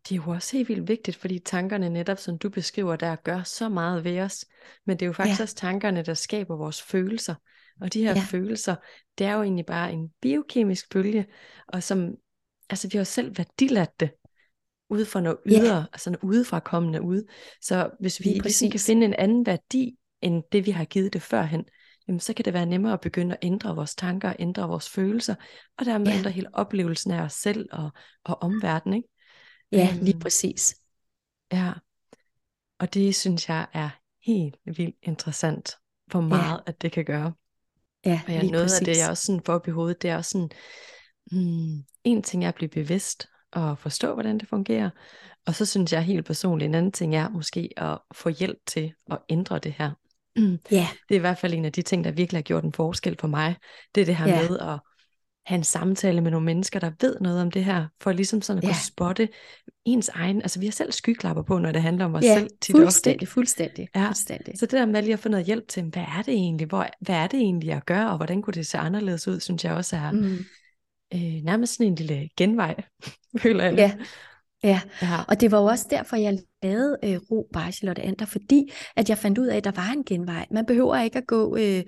[0.09, 3.43] det er jo også helt vildt vigtigt, fordi tankerne netop, som du beskriver, der gør
[3.43, 4.45] så meget ved os.
[4.87, 5.43] Men det er jo faktisk ja.
[5.43, 7.35] også tankerne, der skaber vores følelser.
[7.81, 8.23] Og de her ja.
[8.31, 8.77] følelser,
[9.19, 11.27] det er jo egentlig bare en biokemisk bølge,
[11.69, 12.15] og som,
[12.71, 14.11] altså vi har selv værdiladt det
[14.91, 15.85] ude fra noget ydre, yeah.
[15.93, 17.23] altså noget udefra kommende ud.
[17.63, 21.23] Så hvis vi ligesom kan finde en anden værdi, end det vi har givet det
[21.23, 21.65] førhen,
[22.09, 25.35] jamen så kan det være nemmere at begynde at ændre vores tanker, ændre vores følelser,
[25.79, 26.19] og dermed yeah.
[26.19, 27.91] ændre hele oplevelsen af os selv og,
[28.25, 28.97] og omverdenen.
[28.97, 29.09] Ikke?
[29.73, 30.77] Ja, lige øhm, præcis.
[31.53, 31.73] Ja,
[32.79, 33.91] og det synes jeg er
[34.27, 35.77] helt vildt interessant,
[36.07, 36.71] hvor meget ja.
[36.71, 37.33] at det kan gøre.
[38.05, 38.81] Ja, og jeg, noget præcis.
[38.81, 40.51] af det, jeg også sådan får op i hovedet, det er også sådan,
[41.33, 44.91] hmm, en ting er at blive bevidst og forstå, hvordan det fungerer.
[45.47, 48.93] Og så synes jeg helt personligt, en anden ting er måske at få hjælp til
[49.11, 49.91] at ændre det her.
[50.71, 50.89] Ja.
[51.09, 53.17] Det er i hvert fald en af de ting, der virkelig har gjort en forskel
[53.21, 53.57] for mig.
[53.95, 54.51] Det er det her yeah.
[54.51, 54.81] med at
[55.49, 58.59] have en samtale med nogle mennesker, der ved noget om det her, for ligesom sådan
[58.59, 58.69] at ja.
[58.69, 59.29] kunne spotte
[59.85, 62.51] ens egen, altså vi har selv skyklapper på, når det handler om os ja, selv.
[62.61, 64.07] Tit fuldstændig, ofte, fuldstændig, ja.
[64.07, 64.59] fuldstændig.
[64.59, 66.87] Så det der med lige at få noget hjælp til, hvad er det egentlig, hvor,
[67.01, 69.73] hvad er det egentlig at gøre, og hvordan kunne det se anderledes ud, synes jeg
[69.75, 70.39] også er mm.
[71.15, 72.75] øh, nærmest sådan en lille genvej,
[73.43, 73.75] føler jeg.
[73.75, 73.93] Ja,
[74.63, 74.81] Ja.
[75.03, 78.73] ja, og det var jo også derfor, jeg lavede øh, Ro by Charlotte Ander, fordi
[78.97, 80.47] at jeg fandt ud af, at der var en genvej.
[80.51, 81.83] Man behøver ikke at gå øh,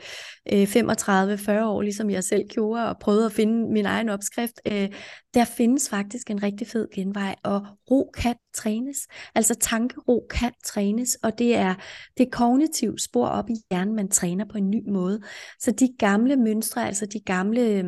[0.53, 4.61] øh, 35-40 år, ligesom jeg selv gjorde, og prøvede at finde min egen opskrift.
[4.67, 4.89] Øh,
[5.35, 8.99] der findes faktisk en rigtig fed genvej, og ro kan trænes.
[9.35, 11.75] Altså tankero kan trænes, og det er
[12.19, 15.21] det kognitive spor op i hjernen, man træner på en ny måde.
[15.61, 17.61] Så de gamle mønstre, altså de gamle...
[17.61, 17.85] Øh,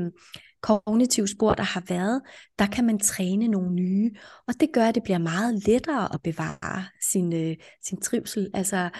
[0.63, 2.23] kognitive spor, der har været,
[2.59, 4.11] der kan man træne nogle nye.
[4.49, 8.51] Og det gør, at det bliver meget lettere at bevare sin, øh, sin trivsel.
[8.55, 8.91] Altså,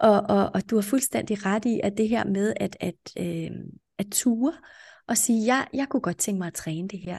[0.00, 3.50] og, og, og du har fuldstændig ret i, at det her med at, at, øh,
[3.98, 4.52] at ture
[5.08, 7.18] og sige, jeg, jeg kunne godt tænke mig at træne det her.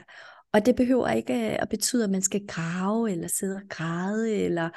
[0.54, 4.34] Og det behøver ikke øh, at betyde, at man skal grave eller sidde og græde.
[4.34, 4.68] Eller,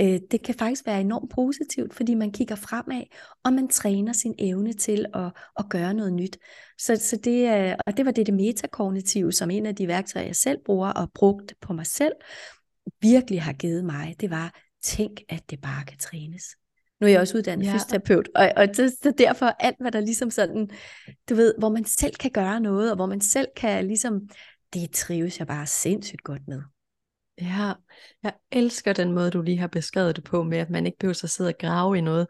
[0.00, 3.02] øh, det kan faktisk være enormt positivt, fordi man kigger fremad,
[3.44, 6.38] og man træner sin evne til at, at gøre noget nyt.
[6.78, 10.36] Så, så det, og det var det, det metakognitive, som en af de værktøjer, jeg
[10.36, 12.12] selv bruger og brugt på mig selv,
[13.00, 14.14] virkelig har givet mig.
[14.20, 16.42] Det var, tænk, at det bare kan trænes.
[17.00, 17.74] Nu er jeg også uddannet ja.
[17.74, 20.70] fysioterapeut, og, og det, så derfor alt, hvad der ligesom sådan,
[21.28, 24.28] du ved, hvor man selv kan gøre noget, og hvor man selv kan ligesom
[24.74, 26.62] det trives jeg bare sindssygt godt med.
[27.40, 27.72] Ja,
[28.22, 31.20] jeg elsker den måde, du lige har beskrevet det på, med at man ikke behøver
[31.24, 32.26] at sidde og grave i noget,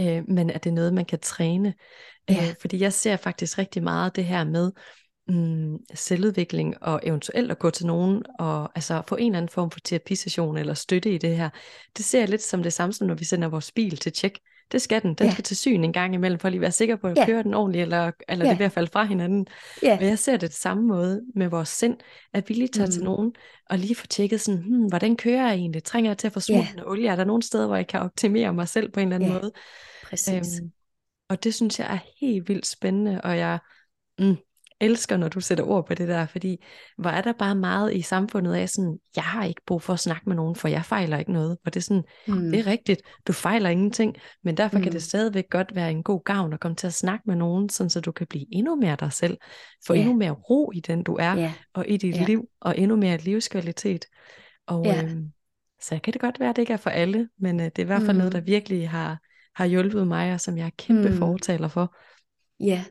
[0.00, 1.74] øh, men at det er noget, man kan træne.
[2.28, 2.48] Ja.
[2.48, 4.72] Øh, fordi jeg ser faktisk rigtig meget det her med
[5.28, 9.70] mm, selvudvikling, og eventuelt at gå til nogen, og altså få en eller anden form
[9.70, 11.50] for terapisession, eller støtte i det her.
[11.96, 14.38] Det ser jeg lidt som det samme, som når vi sender vores bil til tjek.
[14.74, 15.14] Det skal den.
[15.14, 15.32] Den ja.
[15.32, 17.26] skal til syn en gang imellem, for at lige være sikker på, at ja.
[17.26, 18.50] kører den ordentligt, eller, eller ja.
[18.50, 19.46] det er ved at falde fra hinanden.
[19.82, 19.96] Ja.
[19.96, 21.96] Og jeg ser det samme måde med vores sind,
[22.32, 22.92] at vi lige tager mm.
[22.92, 23.32] til nogen,
[23.70, 25.84] og lige får tjekket sådan, hmm, hvordan kører jeg egentlig?
[25.84, 26.90] Trænger jeg til at få smuttet ja.
[26.90, 27.08] olie?
[27.08, 29.34] Er der nogle steder, hvor jeg kan optimere mig selv på en eller anden ja.
[29.34, 29.52] måde?
[30.04, 30.60] Præcis.
[30.60, 30.70] Øhm,
[31.28, 33.58] og det synes jeg er helt vildt spændende, og jeg,
[34.18, 34.36] mm,
[34.84, 36.64] elsker, når du sætter ord på det der, fordi
[36.98, 40.00] hvor er der bare meget i samfundet af sådan, jeg har ikke brug for at
[40.00, 41.58] snakke med nogen, for jeg fejler ikke noget.
[41.64, 42.50] Og det er sådan, mm.
[42.50, 44.82] det er rigtigt, du fejler ingenting, men derfor mm.
[44.82, 47.68] kan det stadigvæk godt være en god gavn at komme til at snakke med nogen,
[47.68, 49.38] sådan så du kan blive endnu mere dig selv,
[49.86, 50.02] få yeah.
[50.02, 51.52] endnu mere ro i den du er, yeah.
[51.74, 52.26] og i dit yeah.
[52.26, 54.04] liv, og endnu mere livskvalitet.
[54.66, 55.04] Og yeah.
[55.04, 55.32] øhm,
[55.80, 57.82] så kan det godt være, at det ikke er for alle, men øh, det er
[57.82, 58.18] i hvert fald mm.
[58.18, 59.18] noget, der virkelig har,
[59.54, 61.16] har hjulpet mig, og som jeg er kæmpe mm.
[61.16, 61.96] fortaler for.
[62.60, 62.84] Ja,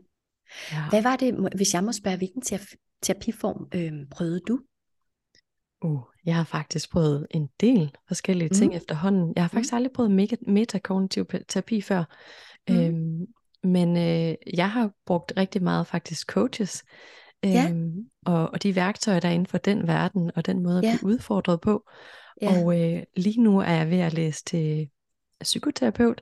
[0.72, 0.90] Ja.
[0.90, 2.42] Hvad var det, hvis jeg må spørge, hvilken
[3.02, 4.60] terapiform øh, prøvede du?
[5.82, 8.78] Uh, jeg har faktisk prøvet en del forskellige ting mm.
[8.78, 9.34] efterhånden.
[9.36, 9.76] Jeg har faktisk mm.
[9.76, 12.04] aldrig prøvet mega, metakognitiv terapi før.
[12.70, 12.76] Mm.
[12.76, 13.26] Øhm,
[13.64, 16.84] men øh, jeg har brugt rigtig meget faktisk coaches.
[17.44, 17.70] Ja.
[17.70, 17.94] Øhm,
[18.26, 20.98] og, og de værktøjer, der er inden for den verden, og den måde at ja.
[20.98, 21.90] blive udfordret på.
[22.42, 22.64] Ja.
[22.64, 24.90] Og øh, lige nu er jeg ved at læse til
[25.44, 26.22] psykoterapeut.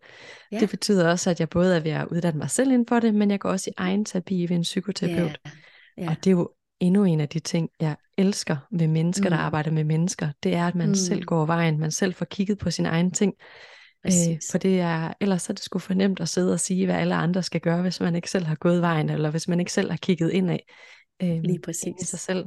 [0.51, 0.60] Ja.
[0.60, 3.15] Det betyder også, at jeg både er ved at uddanne mig selv inden for det,
[3.15, 5.39] men jeg går også i egen terapi ved en psykoterapeut.
[5.45, 5.51] Ja.
[5.97, 6.10] Ja.
[6.10, 9.31] Og det er jo endnu en af de ting, jeg elsker ved mennesker, mm.
[9.31, 10.29] der arbejder med mennesker.
[10.43, 10.95] Det er, at man mm.
[10.95, 13.34] selv går vejen, man selv får kigget på sin egen ting.
[14.05, 16.95] Øh, for det er, ellers er det sgu for nemt at sidde og sige, hvad
[16.95, 19.73] alle andre skal gøre, hvis man ikke selv har gået vejen, eller hvis man ikke
[19.73, 20.65] selv har kigget ind af
[21.23, 21.93] øh, Lige præcis.
[22.01, 22.45] i sig selv.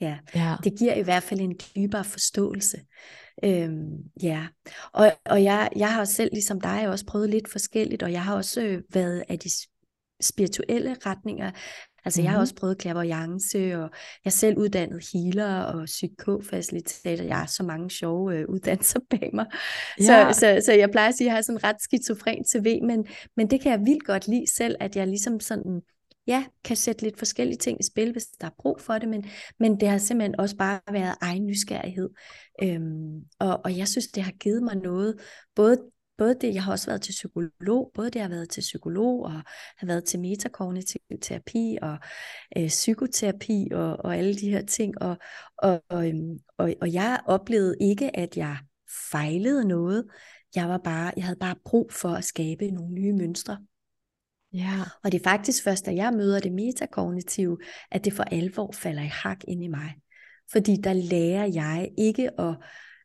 [0.00, 0.18] Ja.
[0.34, 2.80] ja, det giver i hvert fald en dybere forståelse.
[3.44, 4.46] Øhm, ja,
[4.92, 8.24] og, og jeg, jeg har også selv, ligesom dig, også prøvet lidt forskelligt, og jeg
[8.24, 9.50] har også øh, været af de
[10.20, 11.50] spirituelle retninger.
[12.04, 12.24] Altså mm-hmm.
[12.24, 12.42] jeg har mhm.
[12.42, 13.90] også prøvet clairvoyance, og
[14.24, 17.24] jeg er selv uddannet healer og psykofacilitator.
[17.24, 19.46] Jeg har så mange sjove øh, uddannelser bag mig.
[20.00, 20.32] Ja.
[20.32, 23.06] Så, så, så jeg plejer at sige, at jeg har sådan ret skizofren CV, men,
[23.36, 25.82] men det kan jeg vildt godt lide selv, at jeg ligesom sådan
[26.30, 29.24] ja, kan sætte lidt forskellige ting i spil, hvis der er brug for det, men,
[29.58, 32.10] men det har simpelthen også bare været egen nysgerrighed.
[32.62, 35.20] Øhm, og, og jeg synes, det har givet mig noget,
[35.54, 35.78] både
[36.18, 39.22] både det, jeg har også været til psykolog, både det, jeg har været til psykolog,
[39.22, 39.32] og
[39.78, 41.98] har været til metakognitiv terapi, og
[42.56, 45.16] øh, psykoterapi, og, og alle de her ting, og,
[45.58, 48.56] og, og, øhm, og, og jeg oplevede ikke, at jeg
[49.10, 50.06] fejlede noget,
[50.54, 53.58] jeg var bare, jeg havde bare brug for at skabe nogle nye mønstre.
[54.52, 54.80] Ja.
[55.04, 57.58] Og det er faktisk først, da jeg møder det metakognitive,
[57.90, 59.94] at det for alvor falder i hak ind i mig.
[60.52, 62.54] Fordi der lærer jeg ikke at,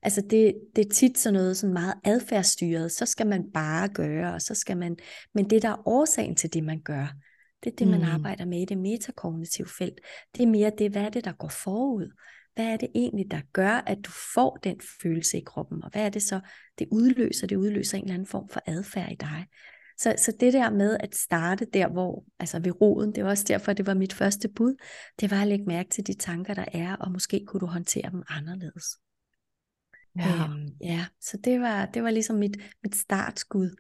[0.01, 4.34] altså det, det er tit sådan noget sådan meget adfærdsstyret, så skal man bare gøre,
[4.34, 4.97] og så skal man,
[5.34, 7.07] men det der er årsagen til det, man gør,
[7.63, 8.05] det er det, man mm.
[8.05, 9.99] arbejder med i det metakognitive felt.
[10.36, 12.11] Det er mere det, hvad er det, der går forud?
[12.55, 15.84] Hvad er det egentlig, der gør, at du får den følelse i kroppen?
[15.84, 16.39] Og hvad er det så,
[16.80, 17.47] det udløser?
[17.47, 19.45] Det udløser en eller anden form for adfærd i dig.
[19.98, 23.46] Så, så det der med at starte der, hvor, altså ved roden, det var også
[23.48, 24.76] derfor, det var mit første bud,
[25.20, 28.12] det var at lægge mærke til de tanker, der er, og måske kunne du håndtere
[28.12, 28.86] dem anderledes.
[30.16, 33.76] Ja, øhm, ja så det var, det var ligesom mit, mit startskud.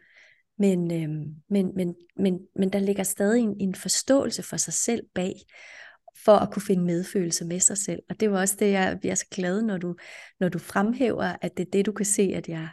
[0.57, 5.01] Men, øhm, men, men, men, men der ligger stadig en, en forståelse for sig selv
[5.15, 5.33] bag,
[6.25, 7.99] for at kunne finde medfølelse med sig selv.
[8.09, 9.95] Og det var også det, jeg bliver så glad, når du,
[10.39, 12.69] når du fremhæver, at det er det, du kan se, at jeg,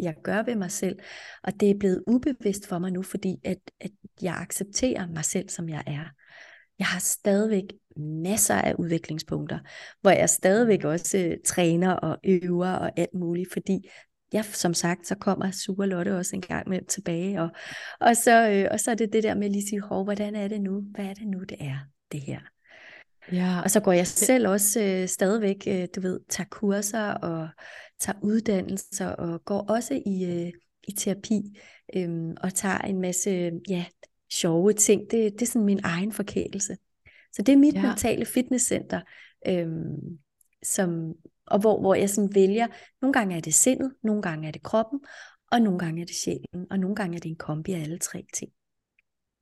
[0.00, 0.98] jeg gør ved mig selv.
[1.42, 3.90] Og det er blevet ubevidst for mig nu, fordi at, at
[4.22, 6.04] jeg accepterer mig selv, som jeg er.
[6.78, 7.64] Jeg har stadigvæk
[7.96, 9.58] masser af udviklingspunkter,
[10.00, 13.88] hvor jeg stadigvæk også øh, træner og øver og alt muligt, fordi
[14.32, 17.48] ja, som sagt, så kommer Super Lotte også en gang med tilbage, og,
[18.00, 20.34] og, så, øh, og så er det det der med lige at sige, hov, hvordan
[20.34, 20.82] er det nu?
[20.94, 21.78] Hvad er det nu, det er,
[22.12, 22.40] det her?
[23.32, 23.60] Ja.
[23.64, 27.48] Og så går jeg selv også øh, stadigvæk, øh, du ved, tager kurser og
[28.00, 30.52] tager uddannelser og går også i, øh,
[30.88, 31.58] i terapi
[31.96, 33.84] øh, og tager en masse ja,
[34.32, 35.00] sjove ting.
[35.10, 36.76] Det, det er sådan min egen forkælelse.
[37.32, 37.82] Så det er mit ja.
[37.82, 39.00] mentale fitnesscenter,
[39.48, 39.68] øh,
[40.62, 41.12] som,
[41.46, 42.66] og hvor, hvor jeg sådan vælger,
[43.02, 45.00] nogle gange er det sindet, nogle gange er det kroppen,
[45.52, 47.98] og nogle gange er det sjælen, og nogle gange er det en kombi af alle
[47.98, 48.52] tre ting.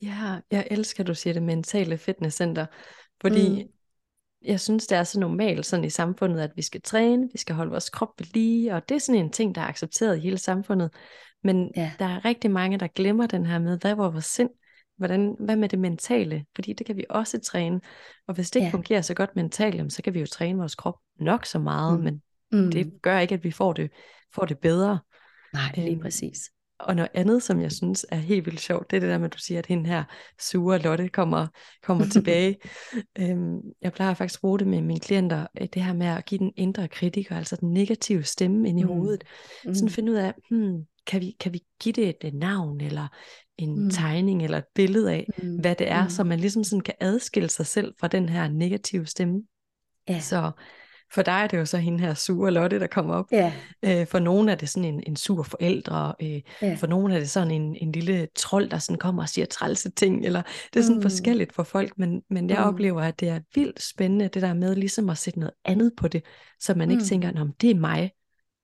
[0.03, 2.67] Ja, jeg elsker, at du siger det mentale fitnesscenter,
[3.21, 3.73] fordi mm.
[4.45, 7.55] Jeg synes, det er så normalt sådan i samfundet, at vi skal træne, vi skal
[7.55, 10.21] holde vores krop ved lige, og det er sådan en ting, der er accepteret i
[10.21, 10.91] hele samfundet.
[11.45, 11.93] Men ja.
[11.99, 14.51] der er rigtig mange, der glemmer den her med, hvad er vores sind?
[14.97, 16.45] Hvordan, hvad med det mentale?
[16.55, 17.81] Fordi det kan vi også træne.
[18.29, 18.73] Og hvis det ikke ja.
[18.73, 22.05] fungerer så godt mentalt, så kan vi jo træne vores krop nok så meget, mm.
[22.05, 22.23] men
[22.53, 22.71] mm.
[22.71, 23.91] det gør ikke, at vi får det,
[24.35, 24.99] får det bedre.
[25.53, 26.51] Nej, lige øhm, præcis.
[26.83, 29.27] Og noget andet, som jeg synes er helt vildt sjovt, det er det der med,
[29.27, 30.05] at du siger, at hende her
[30.41, 31.47] sure Lotte kommer,
[31.83, 32.57] kommer tilbage.
[33.19, 36.25] øhm, jeg plejer faktisk at bruge det med mine klienter, øh, det her med at
[36.25, 38.89] give den indre kritiker, altså den negative stemme ind i mm.
[38.89, 39.25] hovedet.
[39.65, 39.75] Mm.
[39.75, 43.09] Sådan finde ud af, hmm, kan, vi, kan vi give det et, et navn, eller
[43.59, 43.91] en mm.
[43.91, 45.57] tegning, eller et billede af, mm.
[45.57, 46.11] hvad det er, mm.
[46.11, 49.43] så man ligesom sådan kan adskille sig selv fra den her negative stemme.
[50.09, 50.21] Ja.
[50.21, 50.51] Så
[51.15, 53.27] for dig er det jo så hende her sure Lotte, der kommer op.
[53.33, 53.53] Ja.
[53.83, 56.15] Øh, for nogen er det sådan en, en sur forældre.
[56.23, 56.75] Øh, ja.
[56.75, 59.91] For nogen er det sådan en, en lille trold, der sådan kommer og siger trælse
[59.91, 60.27] ting.
[60.27, 60.43] Eller
[60.75, 61.03] det er sådan mm.
[61.03, 61.99] forskelligt for folk.
[61.99, 62.65] Men, men jeg mm.
[62.65, 66.09] oplever, at det er vildt spændende, det der med ligesom at sætte noget andet på
[66.09, 66.23] det.
[66.61, 66.93] Så man mm.
[66.93, 68.11] ikke tænker, at det er mig.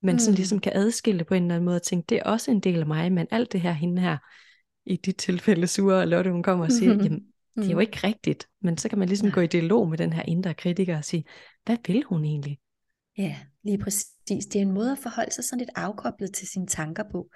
[0.02, 0.18] Men mm.
[0.18, 1.76] sådan ligesom kan adskille det på en eller anden måde.
[1.76, 3.12] Og tænke, det er også en del af mig.
[3.12, 4.16] Men alt det her, hende her,
[4.86, 7.04] i dit tilfælde sure Lotte, hun kommer og siger, mm-hmm.
[7.04, 7.20] jamen
[7.56, 7.80] det er jo mm.
[7.80, 8.48] ikke rigtigt.
[8.62, 9.34] Men så kan man ligesom ja.
[9.34, 11.24] gå i dialog med den her indre kritiker og sige,
[11.68, 12.58] hvad vil hun egentlig?
[13.18, 14.46] Ja, lige præcis.
[14.46, 17.30] Det er en måde at forholde sig sådan lidt afkoblet til sine tanker på.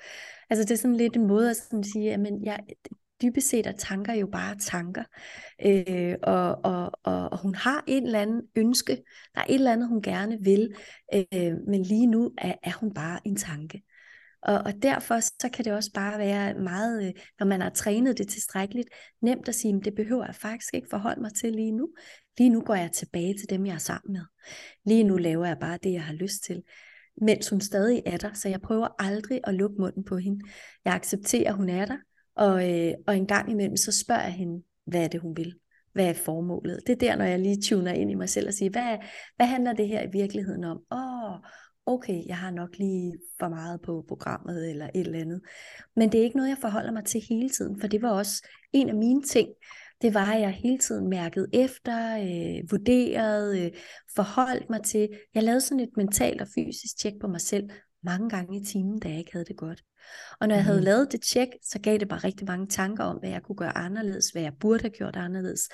[0.51, 2.61] Altså det er sådan lidt en måde at sådan sige, at jeg,
[3.23, 5.05] dybest set er tanker jo bare tanker.
[5.67, 8.97] Øh, og, og, og, og hun har en eller anden ønske,
[9.35, 10.75] der er et eller andet, hun gerne vil,
[11.15, 13.83] øh, men lige nu er, er hun bare en tanke.
[14.43, 18.19] Og, og derfor så kan det også bare være meget, øh, når man har trænet
[18.19, 18.89] det tilstrækkeligt,
[19.23, 21.89] nemt at sige, at det behøver jeg faktisk ikke forholde mig til lige nu.
[22.39, 24.23] Lige nu går jeg tilbage til dem, jeg er sammen med.
[24.85, 26.63] Lige nu laver jeg bare det, jeg har lyst til.
[27.21, 30.45] Mens hun stadig er der, så jeg prøver aldrig at lukke munden på hende.
[30.85, 31.97] Jeg accepterer, at hun er der,
[32.37, 35.55] og, øh, og en gang imellem, så spørger jeg hende, hvad er det, hun vil?
[35.93, 36.81] Hvad er formålet?
[36.87, 38.99] Det er der, når jeg lige tuner ind i mig selv og siger, hvad,
[39.37, 40.81] hvad handler det her i virkeligheden om?
[40.93, 41.39] Åh, oh,
[41.87, 45.41] okay, jeg har nok lige for meget på programmet eller et eller andet.
[45.97, 48.49] Men det er ikke noget, jeg forholder mig til hele tiden, for det var også
[48.73, 49.49] en af mine ting.
[50.03, 53.73] Det var, at jeg hele tiden mærkede efter, øh, vurderede, øh,
[54.15, 55.09] forholdt mig til.
[55.35, 57.71] Jeg lavede sådan et mentalt og fysisk tjek på mig selv
[58.03, 59.83] mange gange i timen, da jeg ikke havde det godt.
[60.41, 60.85] Og når jeg havde mm.
[60.85, 63.77] lavet det tjek, så gav det bare rigtig mange tanker om, hvad jeg kunne gøre
[63.77, 65.69] anderledes, hvad jeg burde have gjort anderledes,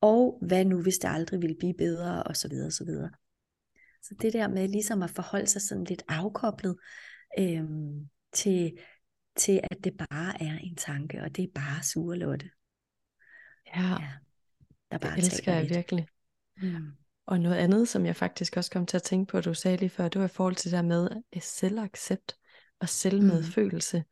[0.00, 3.10] og hvad nu, hvis det aldrig ville blive bedre, og så videre, og så videre.
[4.02, 6.76] Så det der med ligesom at forholde sig sådan lidt afkoblet
[7.38, 8.78] øhm, til,
[9.36, 12.50] til, at det bare er en tanke, og det er bare sure Lotte.
[13.76, 14.12] Ja, ja
[14.90, 15.74] der bare det elsker jeg lidt.
[15.74, 16.06] virkelig.
[16.62, 16.92] Mm.
[17.26, 19.90] Og noget andet, som jeg faktisk også kom til at tænke på, du sagde lige
[19.90, 21.08] før, det var i forhold til det der med
[21.40, 22.36] selvaccept
[22.80, 23.98] og selvmedfølelse.
[23.98, 24.04] Mm.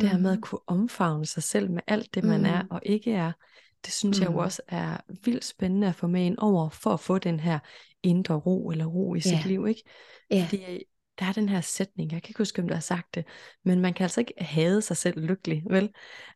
[0.00, 0.42] Det her med at mm.
[0.42, 2.46] kunne omfavne sig selv med alt det, man mm.
[2.46, 3.32] er og ikke er.
[3.84, 4.22] Det synes mm.
[4.22, 4.38] jeg jo mm.
[4.38, 7.58] også er vildt spændende at få med ind over, for at få den her
[8.02, 9.46] indre ro eller ro i sit yeah.
[9.46, 9.82] liv, ikke?
[10.32, 10.48] Yeah.
[10.48, 10.84] Fordi
[11.18, 13.24] der er den her sætning, jeg kan ikke huske, om du har sagt det,
[13.64, 15.90] men man kan altså ikke hade sig selv lykkelig, vel?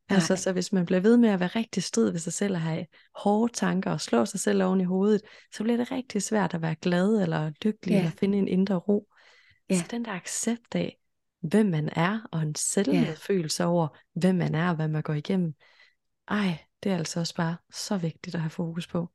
[0.09, 2.61] Altså, så hvis man bliver ved med at være rigtig strid ved sig selv og
[2.61, 5.23] have hårde tanker og slå sig selv oven i hovedet,
[5.55, 8.05] så bliver det rigtig svært at være glad eller lykkelig yeah.
[8.05, 9.09] eller finde en indre ro.
[9.73, 9.81] Yeah.
[9.81, 10.99] Så den der accept af,
[11.41, 13.73] hvem man er, og en selvmedfølelse yeah.
[13.73, 15.55] over, hvem man er og hvad man går igennem,
[16.29, 19.11] ej, det er altså også bare så vigtigt at have fokus på.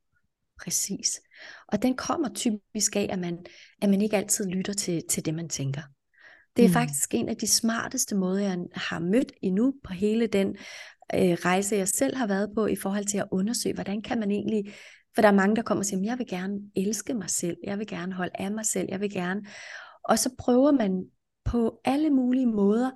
[0.62, 1.20] Præcis.
[1.68, 3.38] Og den kommer typisk af, at man,
[3.82, 5.82] at man ikke altid lytter til, til det, man tænker.
[6.56, 6.72] Det er mm.
[6.72, 10.48] faktisk en af de smarteste måder, jeg har mødt endnu på hele den
[11.14, 14.30] øh, rejse, jeg selv har været på i forhold til at undersøge, hvordan kan man
[14.30, 14.74] egentlig,
[15.14, 17.78] for der er mange, der kommer og siger, jeg vil gerne elske mig selv, jeg
[17.78, 19.40] vil gerne holde af mig selv, jeg vil gerne,
[20.04, 21.04] og så prøver man
[21.44, 22.90] på alle mulige måder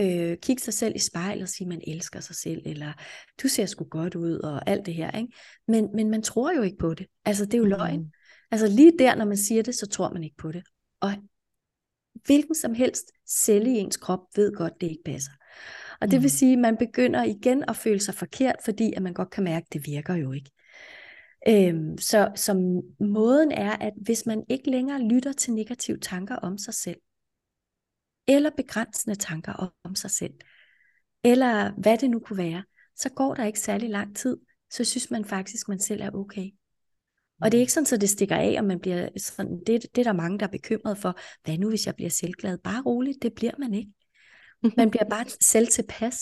[0.00, 2.92] øh, kigge sig selv i spejlet og sige, at man elsker sig selv, eller
[3.42, 5.10] du ser sgu godt ud, og alt det her.
[5.10, 5.32] Ikke?
[5.68, 7.06] Men, men man tror jo ikke på det.
[7.24, 8.00] Altså, det er jo løgn.
[8.00, 8.10] Mm.
[8.50, 10.62] Altså lige der, når man siger det, så tror man ikke på det.
[11.00, 11.12] Og
[12.26, 15.32] hvilken som helst celle i ens krop ved godt, det ikke passer.
[16.00, 16.28] Og det vil mm.
[16.28, 19.64] sige, at man begynder igen at føle sig forkert, fordi at man godt kan mærke,
[19.66, 20.50] at det virker jo ikke.
[21.48, 26.58] Øhm, så, så måden er, at hvis man ikke længere lytter til negative tanker om
[26.58, 26.98] sig selv,
[28.28, 30.34] eller begrænsende tanker om sig selv,
[31.24, 32.64] eller hvad det nu kunne være,
[32.96, 34.36] så går der ikke særlig lang tid,
[34.70, 36.50] så synes man faktisk, at man selv er okay.
[37.40, 39.98] Og det er ikke sådan, så det stikker af, og man bliver sådan, det, det
[39.98, 42.58] er der mange, der er bekymret for, hvad nu hvis jeg bliver selvglad?
[42.58, 43.92] Bare roligt, det bliver man ikke.
[44.76, 46.16] Man bliver bare selv tilpas.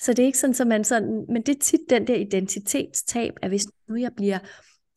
[0.00, 3.32] Så det er ikke sådan, så man sådan, men det er tit den der identitetstab,
[3.42, 4.38] at hvis nu jeg bliver,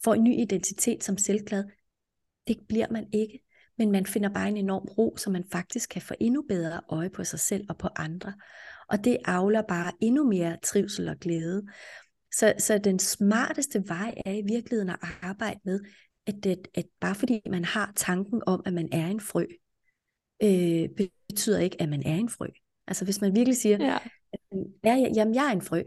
[0.03, 1.63] får en ny identitet som selvglad,
[2.47, 3.46] det bliver man ikke.
[3.78, 7.09] Men man finder bare en enorm ro, så man faktisk kan få endnu bedre øje
[7.09, 8.34] på sig selv og på andre.
[8.89, 11.67] Og det avler bare endnu mere trivsel og glæde.
[12.34, 15.80] Så, så den smarteste vej er i virkeligheden at arbejde med,
[16.25, 19.45] at, det, at bare fordi man har tanken om, at man er en frø,
[20.43, 20.89] øh,
[21.30, 22.47] betyder ikke, at man er en frø.
[22.88, 23.97] Altså hvis man virkelig siger, ja.
[24.84, 25.84] ja, jamen jeg er en frø.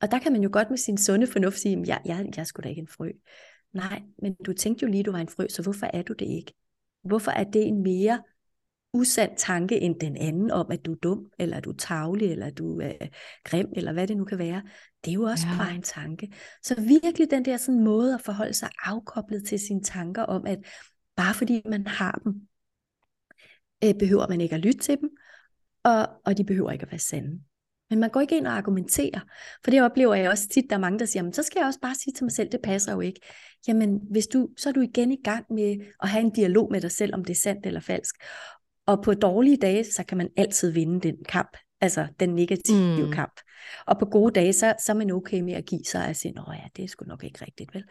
[0.00, 2.40] Og der kan man jo godt med sin sunde fornuft sige, at jeg, jeg, jeg
[2.40, 3.10] er sgu da ikke en frø.
[3.72, 6.26] Nej, men du tænkte jo lige, du var en frø, så hvorfor er du det
[6.26, 6.52] ikke?
[7.02, 8.22] Hvorfor er det en mere
[8.92, 12.30] usand tanke end den anden om, at du er dum, eller at du er tavlig,
[12.30, 12.92] eller at du er
[13.44, 14.62] grim, eller hvad det nu kan være.
[15.04, 15.56] Det er jo også ja.
[15.58, 16.32] bare en tanke.
[16.62, 20.58] Så virkelig den der sådan måde at forholde sig afkoblet til sine tanker om, at
[21.16, 22.48] bare fordi man har dem,
[23.84, 25.10] øh, behøver man ikke at lytte til dem,
[25.84, 27.40] og, og de behøver ikke at være sande.
[27.90, 29.20] Men man går ikke ind og argumenterer,
[29.64, 31.80] for det oplever jeg også tit, der er mange, der siger, så skal jeg også
[31.80, 33.20] bare sige til mig selv, det passer jo ikke.
[33.68, 36.80] Jamen, hvis du, så er du igen i gang med at have en dialog med
[36.80, 38.14] dig selv, om det er sandt eller falsk.
[38.86, 43.12] Og på dårlige dage, så kan man altid vinde den kamp, altså den negative mm.
[43.12, 43.40] kamp.
[43.86, 46.34] Og på gode dage, så, så er man okay med at give sig og sige,
[46.52, 47.84] ja, det er sgu nok ikke rigtigt, vel?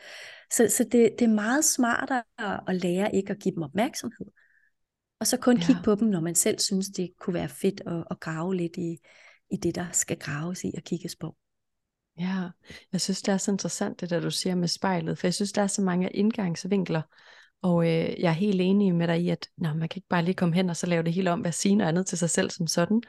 [0.51, 2.23] Så, så det, det er meget smartere
[2.67, 4.25] at lære ikke at give dem opmærksomhed.
[5.19, 5.65] Og så kun ja.
[5.65, 8.77] kigge på dem, når man selv synes, det kunne være fedt at, at grave lidt
[8.77, 8.97] i,
[9.51, 11.35] i det, der skal graves i og kigges på.
[12.19, 12.49] Ja,
[12.91, 15.51] jeg synes, det er så interessant, det der du siger med spejlet, for jeg synes,
[15.51, 17.01] der er så mange indgangsvinkler,
[17.61, 20.23] og øh, jeg er helt enig med dig i, at nå, man kan ikke bare
[20.25, 22.29] lige komme hen og så lave det hele om, hvad sige noget andet til sig
[22.29, 23.01] selv som sådan.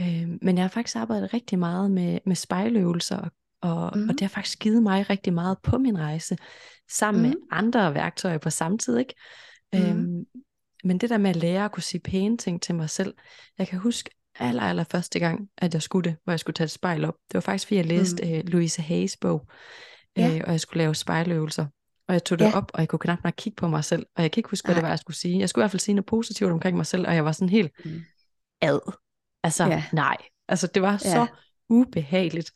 [0.00, 4.08] Øh, men jeg har faktisk arbejdet rigtig meget med, med spejløvelser, og, og, mm.
[4.08, 6.36] og det har faktisk givet mig rigtig meget på min rejse,
[6.90, 7.28] sammen mm.
[7.28, 8.98] med andre værktøjer på samme tid.
[8.98, 9.14] Ikke?
[9.72, 9.78] Mm.
[9.78, 10.24] Øhm,
[10.84, 13.14] men det der med at lære at kunne sige pæne ting til mig selv,
[13.58, 16.64] jeg kan huske aller, aller første gang, at jeg skulle det, hvor jeg skulle tage
[16.64, 17.14] et spejl op.
[17.28, 18.30] Det var faktisk, fordi jeg læste mm.
[18.30, 19.48] uh, Louise Hayes bog,
[20.16, 20.28] ja.
[20.28, 21.66] uh, og jeg skulle lave spejløvelser.
[22.08, 22.56] Og jeg tog det ja.
[22.56, 24.06] op, og jeg kunne knap nok kigge på mig selv.
[24.16, 25.38] Og jeg kan ikke huske, hvad det var, jeg skulle sige.
[25.38, 27.48] Jeg skulle i hvert fald sige noget positivt omkring mig selv, og jeg var sådan
[27.48, 28.00] helt mm.
[28.60, 28.92] ad.
[29.42, 29.84] Altså, ja.
[29.92, 30.16] nej.
[30.48, 30.98] Altså, det var ja.
[30.98, 31.26] så
[31.68, 32.52] ubehageligt.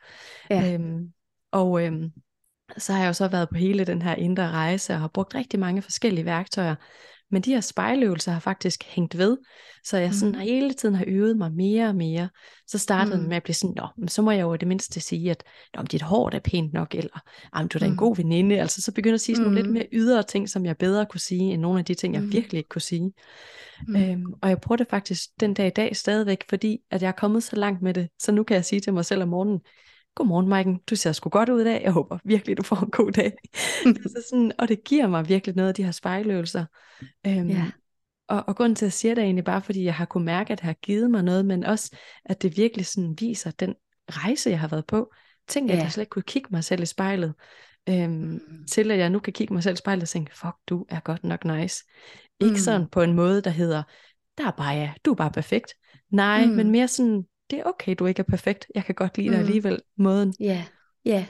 [0.51, 0.75] Ja.
[0.75, 1.13] Øhm,
[1.53, 2.11] og øhm,
[2.79, 5.35] så har jeg jo så været på hele den her indre rejse, og har brugt
[5.35, 6.75] rigtig mange forskellige værktøjer.
[7.31, 9.39] Men de her spejløvelser har faktisk hængt ved,
[9.85, 10.41] så jeg sådan mm.
[10.41, 12.29] hele tiden har øvet mig mere og mere.
[12.67, 13.29] Så startede mm.
[13.29, 15.45] med at blive sådan, Nå, men så må jeg jo det mindste sige, at
[15.77, 17.19] Nå, dit hår er pænt nok, eller
[17.55, 17.97] du er da en mm.
[17.97, 18.61] god veninde.
[18.61, 19.55] Altså så begynder at sige sådan mm.
[19.55, 22.15] nogle lidt mere ydre ting, som jeg bedre kunne sige, end nogle af de ting,
[22.15, 22.33] jeg mm.
[22.33, 23.13] virkelig ikke kunne sige.
[23.89, 23.97] Mm.
[23.97, 27.13] Øhm, og jeg prøver det faktisk den dag i dag stadigvæk, fordi at jeg er
[27.13, 29.61] kommet så langt med det, så nu kan jeg sige til mig selv om morgenen,
[30.15, 32.91] godmorgen Maiken, du ser sgu godt ud i dag, jeg håber virkelig, du får en
[32.91, 33.33] god dag.
[33.87, 36.65] altså sådan, og det giver mig virkelig noget af de her spejløvelser.
[37.27, 37.71] Øhm, ja.
[38.29, 40.53] og, og grunden til at sige det er egentlig bare, fordi jeg har kunne mærke,
[40.53, 43.75] at det har givet mig noget, men også, at det virkelig sådan viser den
[44.11, 45.13] rejse, jeg har været på.
[45.49, 45.75] Tænk, ja.
[45.75, 47.35] at jeg slet ikke kunne kigge mig selv i spejlet,
[47.89, 48.67] øhm, mm.
[48.71, 51.01] til at jeg nu kan kigge mig selv i spejlet og tænke, fuck, du er
[51.01, 51.85] godt nok nice.
[52.41, 52.59] Ikke mm.
[52.59, 53.83] sådan på en måde, der hedder,
[54.39, 55.75] der er bare ja, du er bare perfekt.
[56.11, 56.53] Nej, mm.
[56.53, 58.67] men mere sådan, det er okay, du ikke er perfekt.
[58.75, 59.45] Jeg kan godt lide dig mm.
[59.45, 60.35] alligevel, måden.
[60.41, 60.65] Ja, yeah.
[61.05, 61.11] ja.
[61.11, 61.27] Yeah.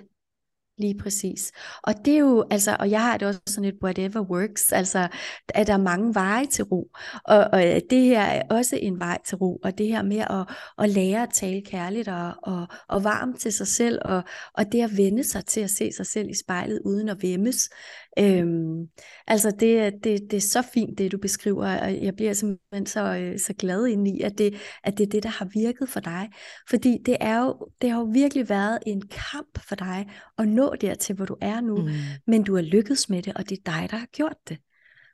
[0.81, 1.53] Lige præcis.
[1.83, 5.09] Og det er jo, altså, og jeg har det også sådan et whatever works, altså,
[5.49, 6.91] at der er mange veje til ro.
[7.25, 10.19] Og, og øh, det her er også en vej til ro, og det her med
[10.19, 14.23] at, at lære at tale kærligt og, og, og varmt til sig selv, og,
[14.55, 17.71] og det at vende sig til at se sig selv i spejlet uden at vemmes.
[18.19, 18.87] Øhm,
[19.27, 23.17] altså det, det, det er så fint, det du beskriver, og jeg bliver simpelthen så,
[23.17, 24.55] øh, så glad ind i, at det,
[24.85, 26.29] at det er det, der har virket for dig.
[26.71, 30.07] Fordi det, er jo, det har jo virkelig været en kamp for dig
[30.39, 31.89] at nå dertil, hvor du er nu, mm.
[32.27, 34.59] men du har lykkedes med det, og det er dig, der har gjort det.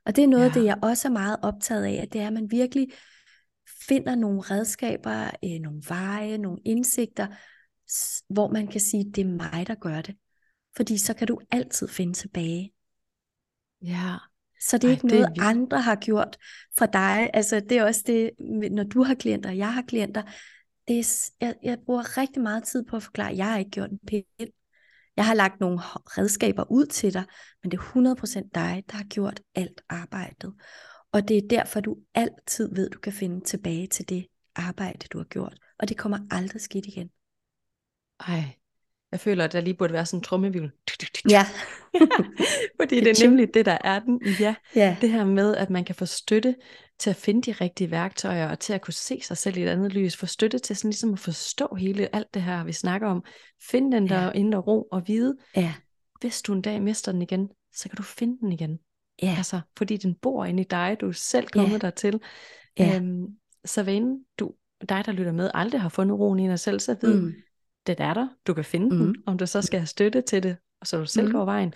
[0.06, 0.48] Og det er noget ja.
[0.48, 2.88] af det, jeg også er meget optaget af, at det er, at man virkelig
[3.88, 7.26] finder nogle redskaber, øh, nogle veje, nogle indsigter,
[8.32, 10.16] hvor man kan sige, det er mig, der gør det.
[10.76, 12.72] Fordi så kan du altid finde tilbage.
[13.82, 14.14] Ja.
[14.60, 15.42] Så det er Ej, ikke det er noget, vildt.
[15.42, 16.36] andre har gjort
[16.78, 17.30] for dig.
[17.34, 18.30] Altså, det er også det,
[18.72, 20.22] når du har klienter, og jeg har klienter.
[20.88, 23.70] Det er, jeg, jeg bruger rigtig meget tid på at forklare, at jeg har ikke
[23.70, 24.52] gjort en pind.
[25.16, 25.78] Jeg har lagt nogle
[26.18, 27.24] redskaber ud til dig,
[27.62, 30.54] men det er 100% dig, der har gjort alt arbejdet.
[31.12, 35.18] Og det er derfor, du altid ved, du kan finde tilbage til det arbejde, du
[35.18, 35.58] har gjort.
[35.78, 37.10] Og det kommer aldrig skidt igen.
[38.20, 38.44] Ej,
[39.12, 40.72] jeg føler, at der lige burde være sådan en trummevivl.
[41.30, 41.46] Ja.
[42.80, 44.22] Fordi det er nemlig det, der er den.
[44.40, 44.96] Ja, ja.
[45.00, 46.54] det her med, at man kan få støtte
[46.98, 49.68] til at finde de rigtige værktøjer, og til at kunne se sig selv i et
[49.68, 50.16] andet lys.
[50.16, 53.24] Få støtte til sådan ligesom at forstå hele alt det her, vi snakker om.
[53.70, 54.30] Finde den der Ja.
[54.30, 55.74] indre ro og vide, Ja.
[56.20, 58.78] hvis du en dag mister den igen, så kan du finde den igen.
[59.22, 59.34] Ja.
[59.36, 61.60] Altså, fordi den bor inde i dig, du er selv Ja.
[61.60, 62.20] kommet dertil.
[62.78, 62.96] Ja.
[62.96, 63.26] Øhm,
[63.64, 64.52] så enten du,
[64.88, 67.32] dig, der lytter med, aldrig har fundet roen i dig selv, så ved, Mm.
[67.86, 68.98] den er der, du kan finde Mm.
[68.98, 71.32] den, om du så skal have støtte til det, og så du selv Mm.
[71.32, 71.72] går vejen.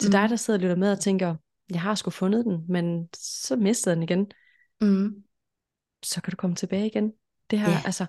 [0.00, 0.12] Til Mm.
[0.12, 1.34] dig, der sidder og lytter med og tænker,
[1.70, 4.26] jeg har sgu fundet den, men så mistede den igen,
[4.80, 5.24] Mm.
[6.02, 7.12] så kan du komme tilbage igen.
[7.50, 7.76] Det her, Ja.
[7.84, 8.06] altså,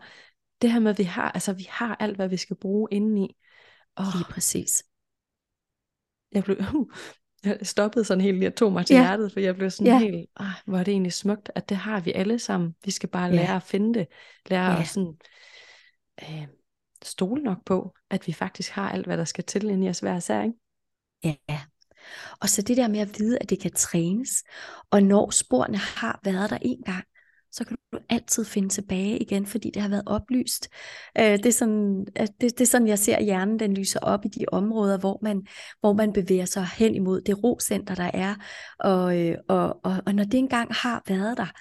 [0.61, 3.35] det her med, at vi har, altså, vi har alt, hvad vi skal bruge indeni.
[3.95, 4.83] Og Lige præcis.
[6.31, 6.57] jeg blev,
[7.43, 9.01] jeg stoppede sådan helt lige og tog mig til Ja.
[9.01, 9.99] hjertet, for jeg blev sådan Ja.
[9.99, 12.75] helt, ah, hvor er det egentlig smukt, at det har vi alle sammen.
[12.85, 13.35] Vi skal bare Ja.
[13.35, 14.07] lære at finde det,
[14.49, 14.81] lære Ja.
[14.81, 15.17] at sådan,
[16.21, 16.47] øh,
[17.03, 19.99] stole nok på, at vi faktisk har alt, hvad der skal til inde i os
[19.99, 20.55] hver især, ikke?
[21.49, 21.61] Ja.
[22.39, 24.43] Og så det der med at vide, at det kan trænes.
[24.91, 27.03] Og når sporene har været der en gang,
[27.51, 30.69] så kan du altid finde tilbage igen, fordi det har været oplyst.
[31.17, 34.25] Øh, det, er sådan, at det, det er sådan, jeg ser hjernen, den lyser op
[34.25, 35.47] i de områder, hvor man,
[35.79, 38.35] hvor man bevæger sig hen imod det rocenter, der er.
[38.79, 41.51] Og, øh, og, og, og når det engang har været der,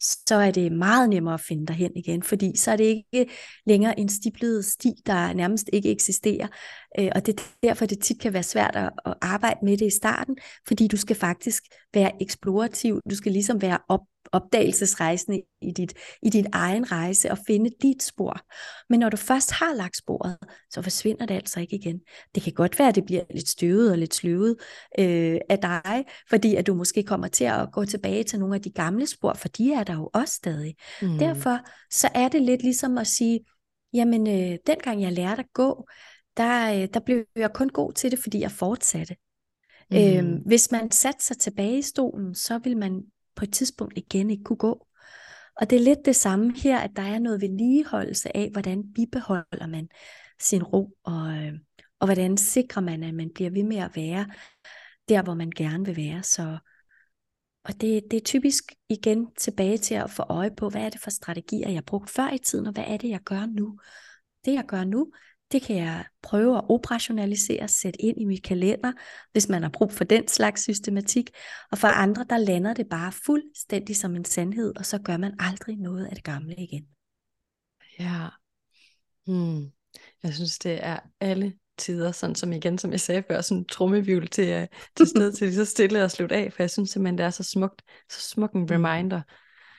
[0.00, 3.32] så er det meget nemmere at finde derhen igen, fordi så er det ikke
[3.66, 6.46] længere en stiplet sti, der nærmest ikke eksisterer.
[6.98, 9.86] Øh, og det er derfor, det tit kan være svært at, at arbejde med det
[9.86, 10.36] i starten,
[10.68, 11.62] fordi du skal faktisk
[11.94, 14.00] være eksplorativ, du skal ligesom være op,
[14.32, 18.40] opdagelsesrejsende i dit, i dit egen rejse og finde dit spor.
[18.88, 20.36] Men når du først har lagt sporet,
[20.70, 22.00] så forsvinder det altså ikke igen.
[22.34, 24.56] Det kan godt være, at det bliver lidt støvet og lidt sløvet
[24.98, 28.62] øh, af dig, fordi at du måske kommer til at gå tilbage til nogle af
[28.62, 30.74] de gamle spor, for de er der jo også stadig.
[31.02, 31.18] Mm.
[31.18, 31.58] Derfor
[31.90, 33.40] så er det lidt ligesom at sige,
[33.92, 35.88] jamen øh, dengang jeg lærte at gå,
[36.36, 39.16] der, øh, der blev jeg kun god til det, fordi jeg fortsatte.
[39.90, 39.96] Mm.
[39.96, 43.02] Øhm, hvis man satte sig tilbage i stolen, så vil man
[43.36, 44.86] på et tidspunkt igen ikke kunne gå.
[45.56, 49.66] Og det er lidt det samme her, at der er noget vedligeholdelse af, hvordan bibeholder
[49.66, 49.88] man
[50.40, 51.52] sin ro, og, øh,
[51.98, 54.26] og hvordan sikrer man, at man bliver ved med at være
[55.08, 56.22] der, hvor man gerne vil være.
[56.22, 56.58] Så,
[57.64, 61.00] og det, det er typisk igen tilbage til at få øje på, hvad er det
[61.00, 63.78] for strategier, jeg brugte før i tiden, og hvad er det, jeg gør nu.
[64.44, 65.12] Det, jeg gør nu,
[65.52, 68.92] det kan jeg prøve at operationalisere, sætte ind i mit kalender,
[69.32, 71.30] hvis man har brug for den slags systematik.
[71.70, 75.34] Og for andre, der lander det bare fuldstændig som en sandhed, og så gør man
[75.38, 76.86] aldrig noget af det gamle igen.
[77.98, 78.28] Ja.
[79.26, 79.70] Hmm.
[80.22, 83.64] Jeg synes, det er alle tider, sådan som igen, som jeg sagde før, sådan en
[83.64, 87.18] trummevivl til, uh, til sted til så stille og slutte af, for jeg synes simpelthen,
[87.18, 89.22] det er så smukt, så smuk en reminder.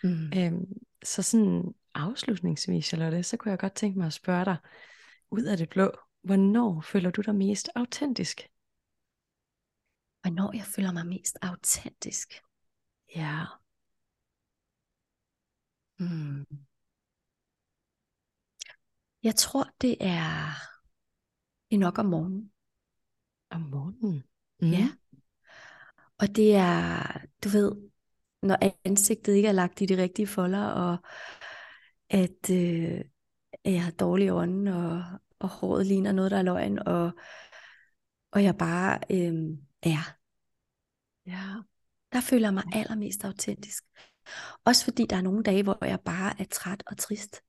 [0.03, 0.31] Mm.
[0.37, 0.65] Øhm,
[1.03, 1.63] så sådan
[1.95, 4.57] afslutningsvis, Charlotte, så kunne jeg godt tænke mig at spørge dig,
[5.31, 8.49] ud af det blå, hvornår føler du dig mest autentisk?
[10.21, 12.33] Hvornår jeg føler mig mest autentisk?
[13.15, 13.45] Ja.
[15.99, 16.45] Mm.
[19.23, 20.53] Jeg tror, det er,
[21.77, 22.51] nok om morgenen.
[23.49, 24.23] Om morgenen?
[24.61, 24.71] Mm.
[24.71, 24.89] Ja.
[26.17, 27.89] Og det er, du ved,
[28.41, 30.97] når ansigtet ikke er lagt i de rigtige folder, og
[32.09, 33.05] at, øh,
[33.65, 35.03] at jeg har dårlig ånden, og,
[35.39, 37.11] og håret ligner noget, der er løgn, og,
[38.31, 40.17] og jeg bare øh, er.
[41.25, 41.43] Ja.
[42.13, 43.83] Der føler jeg mig allermest autentisk.
[44.65, 47.41] Også fordi der er nogle dage, hvor jeg bare er træt og trist,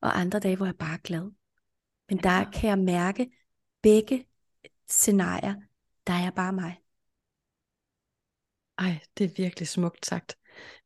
[0.00, 1.30] og andre dage, hvor jeg bare er glad.
[2.08, 2.50] Men der Ja.
[2.50, 3.30] kan jeg mærke
[3.82, 4.26] begge
[4.88, 5.54] scenarier,
[6.06, 6.76] der er jeg bare mig.
[8.78, 10.36] Ej, det er virkelig smukt sagt.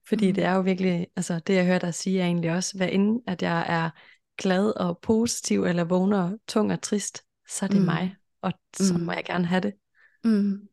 [0.08, 0.34] Fordi Mm.
[0.34, 3.22] det er jo virkelig, altså det jeg hører dig sige er egentlig også, hvad inden
[3.26, 3.90] at jeg er
[4.39, 7.85] glad og positiv, eller vågner tung og trist, så er det Mm.
[7.85, 9.01] mig, og så Mm.
[9.01, 9.74] må jeg gerne have det.
[10.24, 10.68] Mm.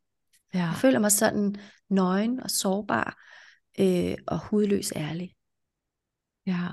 [0.53, 0.59] Ja.
[0.59, 1.55] Jeg føler mig sådan
[1.89, 3.21] nøgen og sårbar
[3.79, 5.35] øh, og hudløs ærlig.
[6.45, 6.67] ja.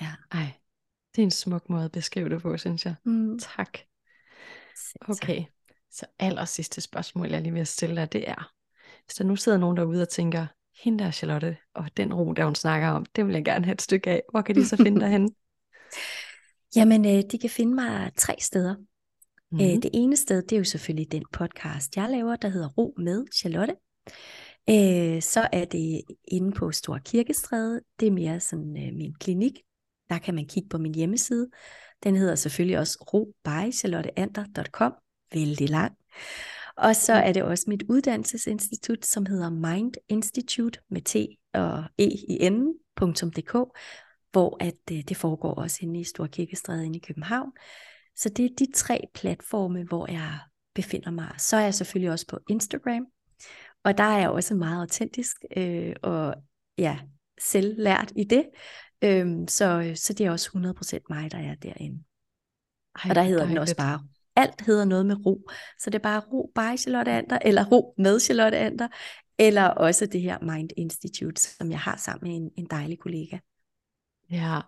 [0.00, 0.12] Ja.
[0.32, 0.52] Ej,
[1.14, 2.94] det er en smuk måde at beskrive det på, synes jeg.
[3.04, 3.38] Mm.
[3.38, 3.78] Tak.
[5.08, 5.44] Okay,
[5.90, 8.52] så aller sidste spørgsmål, jeg lige vil stille dig, det er,
[9.04, 10.46] hvis der nu sidder nogen derude og tænker,
[10.84, 13.72] hende der Charlotte, og den ro, der hun snakker om, det vil jeg gerne have
[13.74, 14.22] et stykke af.
[14.30, 15.28] Hvor kan de så finde dig henne?
[16.76, 18.74] Jamen, øh, de kan finde mig tre steder.
[19.50, 19.60] Mm.
[19.60, 19.80] Øh, Mhm.
[19.80, 23.26] det ene sted, det er jo selvfølgelig den podcast, jeg laver, der hedder Ro med
[23.34, 23.74] Charlotte.
[24.70, 27.80] Øh, så er det inde på Stor Kirkestræde.
[28.00, 29.52] Det er mere sådan øh, min klinik.
[30.10, 31.50] Der kan man kigge på min hjemmeside.
[32.04, 34.92] Den hedder selvfølgelig også robbycharlotteander.com.
[35.32, 35.92] Vældig lang.
[36.76, 41.16] Og så er det også mit uddannelsesinstitut, som hedder Mind Institute med T
[41.54, 43.56] og E i enden.dk,
[44.32, 47.52] hvor at øh, det foregår også inde i Stor Kirkestræde inde i København.
[48.16, 50.38] Så det er de tre platforme, hvor jeg
[50.74, 51.34] befinder mig.
[51.38, 53.06] Så er jeg selvfølgelig også på Instagram,
[53.84, 56.34] og der er jeg også meget autentisk øh, og
[56.78, 56.98] ja,
[57.40, 58.44] selvlært i det.
[59.04, 62.04] Øhm, så, så det er også 100% mig, der er derinde.
[63.04, 63.76] Ej, Og der hedder den også dejligt.
[63.76, 65.50] bare, alt hedder noget med ro.
[65.78, 68.88] Så det er bare ro by Charlotte Ander, eller ro med Charlotte Ander,
[69.38, 73.38] eller også det her Mind Institute, som jeg har sammen med en, en dejlig kollega.
[74.30, 74.60] Ja,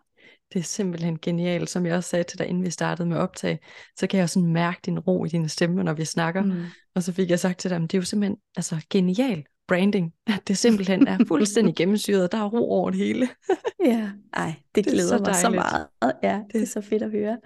[0.53, 1.71] det er simpelthen genialt.
[1.71, 3.59] Som jeg også sagde til dig, inden vi startede med optag,
[3.97, 6.43] så kan jeg sådan mærke din ro i dine stemmer, når vi snakker.
[6.43, 6.65] Mm.
[6.95, 10.13] Og så fik jeg sagt til dig, at det er jo simpelthen altså, genial branding.
[10.27, 12.33] At det simpelthen er fuldstændig gennemsyret.
[12.33, 13.29] Der er ro over det hele.
[13.85, 15.63] Ja, ej, det, Det er glæder så mig så dejligt.
[16.01, 16.15] meget.
[16.23, 17.39] Ja, det er så fedt at høre.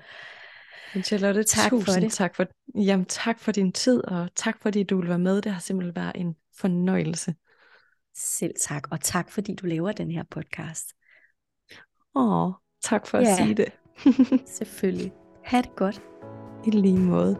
[0.95, 2.13] Men Charlotte, Tak for tusind det.
[2.13, 5.43] tak for, jamen, tak for din tid, og tak fordi du vil være med.
[5.43, 7.35] Det har simpelthen været en fornøjelse.
[8.17, 10.93] Selv tak, og tak fordi du laver den her podcast.
[12.15, 12.53] Åh,
[12.83, 13.37] tak for at Ja.
[13.37, 13.73] sige det.
[14.59, 15.13] Selvfølgelig.
[15.45, 16.03] Ha' det godt.
[16.67, 17.39] I lige måde.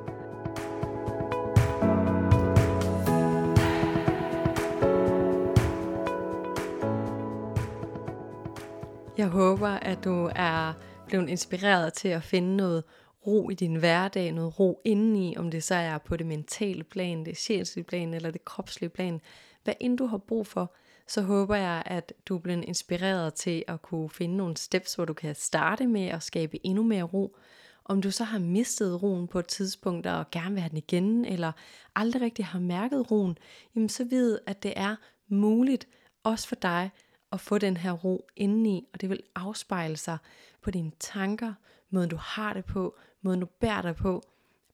[9.19, 10.73] Jeg håber, at du er
[11.07, 12.85] blevet inspireret til at finde noget
[13.27, 17.25] ro i din hverdag, noget ro indeni, om det så er på det mentale plan,
[17.25, 19.21] det sjælslige plan eller det kropslige plan.
[19.65, 20.75] Hvad end du har brug for,
[21.13, 25.13] så håber jeg, at du bliver inspireret til at kunne finde nogle steps, hvor du
[25.13, 27.37] kan starte med at skabe endnu mere ro.
[27.85, 31.25] Om du så har mistet roen på et tidspunkt og gerne vil have den igen,
[31.25, 31.53] eller
[31.97, 33.39] aldrig rigtig har mærket roen,
[33.75, 34.97] jamen så ved, at det er
[35.29, 35.89] muligt
[36.25, 36.91] også for dig
[37.33, 40.19] at få den her ro indeni, og det vil afspejle sig
[40.63, 41.55] på dine tanker,
[41.91, 44.23] måden du har det på, måden du bærer dig på,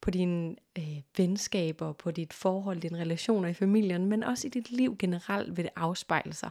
[0.00, 4.70] på dine øh, venskaber, på dit forhold, dine relationer i familien, men også i dit
[4.70, 6.50] liv generelt vil det afspejle sig.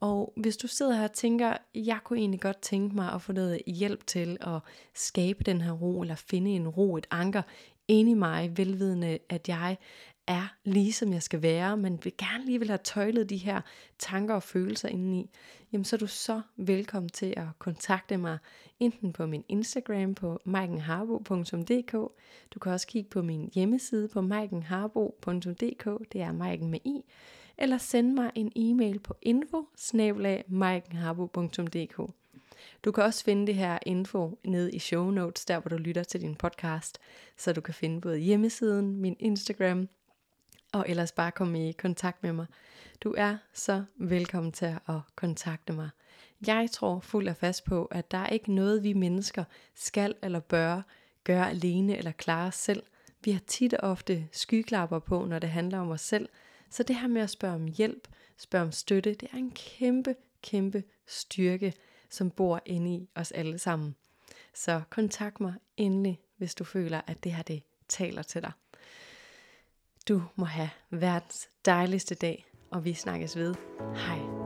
[0.00, 3.32] Og hvis du sidder her og tænker, jeg kunne egentlig godt tænke mig at få
[3.32, 4.58] noget hjælp til at
[4.94, 7.42] skabe den her ro, eller finde en ro, et anker
[7.88, 9.76] inde i mig, velvidende, at jeg
[10.30, 13.60] er lige som jeg skal være, men vil gerne lige vil have tøjlet de her
[13.98, 15.30] tanker og følelser indeni,
[15.72, 18.38] jamen så er du så velkommen til at kontakte mig
[18.80, 21.92] enten på min Instagram på maikenharbo.dk.
[22.54, 27.02] Du kan også kigge på min hjemmeside på maikenharbo.dk, det er Maiken med i,
[27.58, 29.68] eller send mig en e-mail på info
[32.84, 36.02] Du kan også finde det her info nede i show notes, der hvor du lytter
[36.02, 36.98] til din podcast,
[37.36, 39.88] så du kan finde både hjemmesiden, min Instagram,
[40.72, 42.46] og ellers bare komme i kontakt med mig.
[43.00, 45.90] Du er så velkommen til at kontakte mig.
[46.46, 49.44] Jeg tror fuld og fast på, at der er ikke noget, vi mennesker
[49.74, 50.82] skal eller bør
[51.24, 52.82] gøre alene eller klare os selv.
[53.24, 56.28] Vi har tit og ofte skyklapper på, når det handler om os selv.
[56.70, 60.14] Så det her med at spørge om hjælp, spørge om støtte, det er en kæmpe,
[60.42, 61.74] kæmpe styrke,
[62.10, 63.96] som bor inde i os alle sammen.
[64.54, 68.52] Så kontakt mig endelig, hvis du føler, at det her det taler til dig.
[70.08, 73.54] Du må have verdens dejligste dag, og vi snakkes ved.
[73.96, 74.39] Hej.